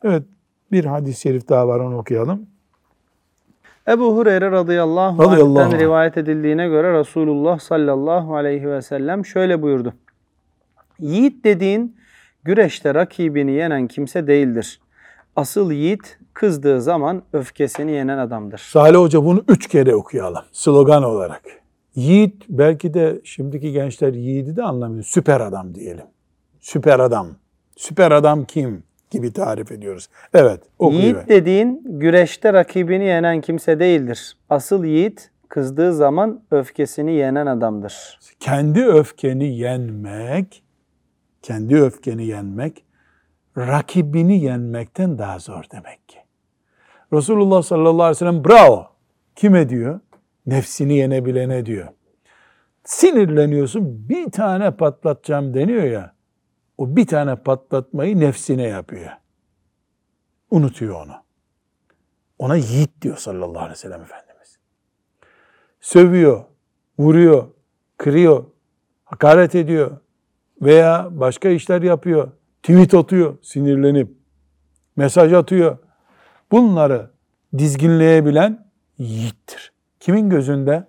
Evet 0.03 0.23
bir 0.71 0.85
hadis-i 0.85 1.21
şerif 1.21 1.49
daha 1.49 1.67
var 1.67 1.79
onu 1.79 1.97
okuyalım. 1.97 2.47
Ebu 3.87 4.17
Hureyre 4.17 4.51
radıyallahu, 4.51 5.23
Radıyallahu 5.23 5.59
anh'ten 5.59 5.77
anh. 5.77 5.83
rivayet 5.83 6.17
edildiğine 6.17 6.67
göre 6.67 6.99
Resulullah 6.99 7.59
sallallahu 7.59 8.35
aleyhi 8.35 8.69
ve 8.69 8.81
sellem 8.81 9.25
şöyle 9.25 9.61
buyurdu. 9.61 9.93
Yiğit 10.99 11.43
dediğin 11.43 11.95
güreşte 12.43 12.95
rakibini 12.95 13.51
yenen 13.51 13.87
kimse 13.87 14.27
değildir. 14.27 14.81
Asıl 15.35 15.71
yiğit 15.71 16.18
kızdığı 16.39 16.81
zaman 16.81 17.23
öfkesini 17.33 17.91
yenen 17.91 18.17
adamdır. 18.17 18.57
Salih 18.57 18.99
Hoca 18.99 19.25
bunu 19.25 19.43
üç 19.47 19.67
kere 19.67 19.95
okuyalım 19.95 20.43
slogan 20.51 21.03
olarak. 21.03 21.41
Yiğit 21.95 22.45
belki 22.49 22.93
de 22.93 23.21
şimdiki 23.23 23.71
gençler 23.71 24.13
yiğidi 24.13 24.55
de 24.55 24.63
anlamıyor. 24.63 25.03
Süper 25.03 25.41
adam 25.41 25.75
diyelim. 25.75 26.05
Süper 26.59 26.99
adam. 26.99 27.27
Süper 27.77 28.11
adam 28.11 28.45
kim? 28.45 28.83
gibi 29.11 29.33
tarif 29.33 29.71
ediyoruz. 29.71 30.07
Evet. 30.33 30.61
Yiğit 30.81 31.17
dediğin 31.27 31.81
güreşte 31.85 32.53
rakibini 32.53 33.05
yenen 33.05 33.41
kimse 33.41 33.79
değildir. 33.79 34.37
Asıl 34.49 34.83
yiğit 34.83 35.31
kızdığı 35.49 35.93
zaman 35.93 36.41
öfkesini 36.51 37.11
yenen 37.11 37.45
adamdır. 37.45 38.19
Kendi 38.39 38.85
öfkeni 38.85 39.57
yenmek, 39.57 40.63
kendi 41.41 41.81
öfkeni 41.81 42.25
yenmek, 42.25 42.85
rakibini 43.57 44.43
yenmekten 44.43 45.17
daha 45.17 45.39
zor 45.39 45.63
demek 45.71 46.09
ki. 46.09 46.18
Resulullah 47.13 47.61
sallallahu 47.61 48.03
aleyhi 48.03 48.09
ve 48.09 48.15
sellem 48.15 48.45
bravo. 48.45 48.87
Kime 49.35 49.69
diyor? 49.69 49.99
Nefsini 50.45 50.93
yenebilene 50.93 51.65
diyor. 51.65 51.87
Sinirleniyorsun 52.83 54.09
bir 54.09 54.31
tane 54.31 54.71
patlatacağım 54.71 55.53
deniyor 55.53 55.83
ya. 55.83 56.15
O 56.77 56.95
bir 56.95 57.07
tane 57.07 57.35
patlatmayı 57.35 58.19
nefsine 58.19 58.63
yapıyor. 58.63 59.11
Unutuyor 60.51 61.05
onu. 61.05 61.13
Ona 62.39 62.55
yiğit 62.55 63.01
diyor 63.01 63.17
sallallahu 63.17 63.59
aleyhi 63.59 63.71
ve 63.71 63.75
sellem 63.75 64.01
Efendimiz. 64.01 64.59
Sövüyor, 65.81 66.43
vuruyor, 66.99 67.47
kırıyor, 67.97 68.45
hakaret 69.05 69.55
ediyor 69.55 69.97
veya 70.61 71.07
başka 71.11 71.49
işler 71.49 71.81
yapıyor. 71.81 72.31
Tweet 72.63 72.93
atıyor 72.93 73.37
sinirlenip, 73.41 74.11
mesaj 74.95 75.33
atıyor. 75.33 75.77
Bunları 76.51 77.11
dizginleyebilen 77.57 78.65
yiğittir. 78.97 79.73
Kimin 79.99 80.29
gözünde? 80.29 80.87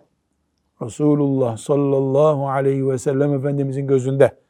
Resulullah 0.83 1.57
sallallahu 1.57 2.49
aleyhi 2.49 2.89
ve 2.89 2.99
sellem 2.99 3.35
Efendimizin 3.35 3.87
gözünde. 3.87 4.41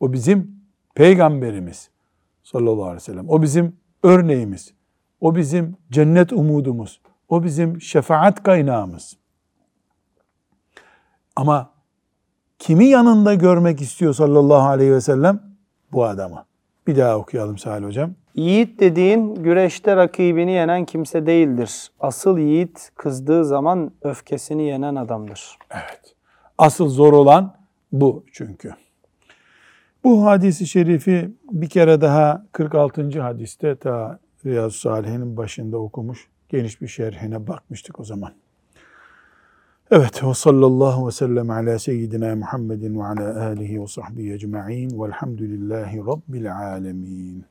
O 0.00 0.12
bizim 0.12 0.60
peygamberimiz 0.94 1.90
sallallahu 2.42 2.82
aleyhi 2.84 2.96
ve 2.96 3.00
sellem. 3.00 3.28
O 3.28 3.42
bizim 3.42 3.76
örneğimiz. 4.02 4.74
O 5.20 5.36
bizim 5.36 5.76
cennet 5.90 6.32
umudumuz. 6.32 7.00
O 7.28 7.44
bizim 7.44 7.80
şefaat 7.80 8.42
kaynağımız. 8.42 9.16
Ama 11.36 11.70
kimi 12.58 12.86
yanında 12.86 13.34
görmek 13.34 13.80
istiyor 13.80 14.14
sallallahu 14.14 14.68
aleyhi 14.68 14.92
ve 14.92 15.00
sellem? 15.00 15.42
Bu 15.92 16.04
adamı. 16.04 16.44
Bir 16.86 16.96
daha 16.96 17.18
okuyalım 17.18 17.58
Salih 17.58 17.86
Hocam. 17.86 18.14
Yiğit 18.36 18.80
dediğin 18.80 19.34
güreşte 19.34 19.96
rakibini 19.96 20.52
yenen 20.52 20.84
kimse 20.84 21.26
değildir. 21.26 21.90
Asıl 22.00 22.38
yiğit 22.38 22.90
kızdığı 22.94 23.44
zaman 23.44 23.92
öfkesini 24.02 24.68
yenen 24.68 24.94
adamdır. 24.94 25.58
Evet. 25.70 26.14
Asıl 26.58 26.88
zor 26.88 27.12
olan 27.12 27.54
bu 27.92 28.24
çünkü. 28.32 28.74
Bu 30.04 30.26
hadisi 30.26 30.66
şerifi 30.66 31.30
bir 31.50 31.68
kere 31.68 32.00
daha 32.00 32.46
46. 32.52 33.20
hadiste 33.20 33.76
ta 33.76 34.18
Riyazu 34.46 34.78
Salih'in 34.78 35.36
başında 35.36 35.78
okumuş. 35.78 36.28
Geniş 36.48 36.80
bir 36.80 36.88
şerhine 36.88 37.46
bakmıştık 37.46 38.00
o 38.00 38.04
zaman. 38.04 38.32
Evet 39.90 40.24
ve 40.24 40.34
sallallahu 40.34 41.06
ve 41.06 41.10
sellem 41.10 41.50
ala 41.50 41.78
seyyidina 41.78 42.36
Muhammedin 42.36 42.98
ve 42.98 43.04
ala 43.04 43.46
alihi 43.46 43.82
ve 43.82 43.86
sahbihi 43.86 44.32
ecma'in 44.32 45.02
velhamdülillahi 45.02 45.98
rabbil 45.98 46.56
alemin. 46.56 47.44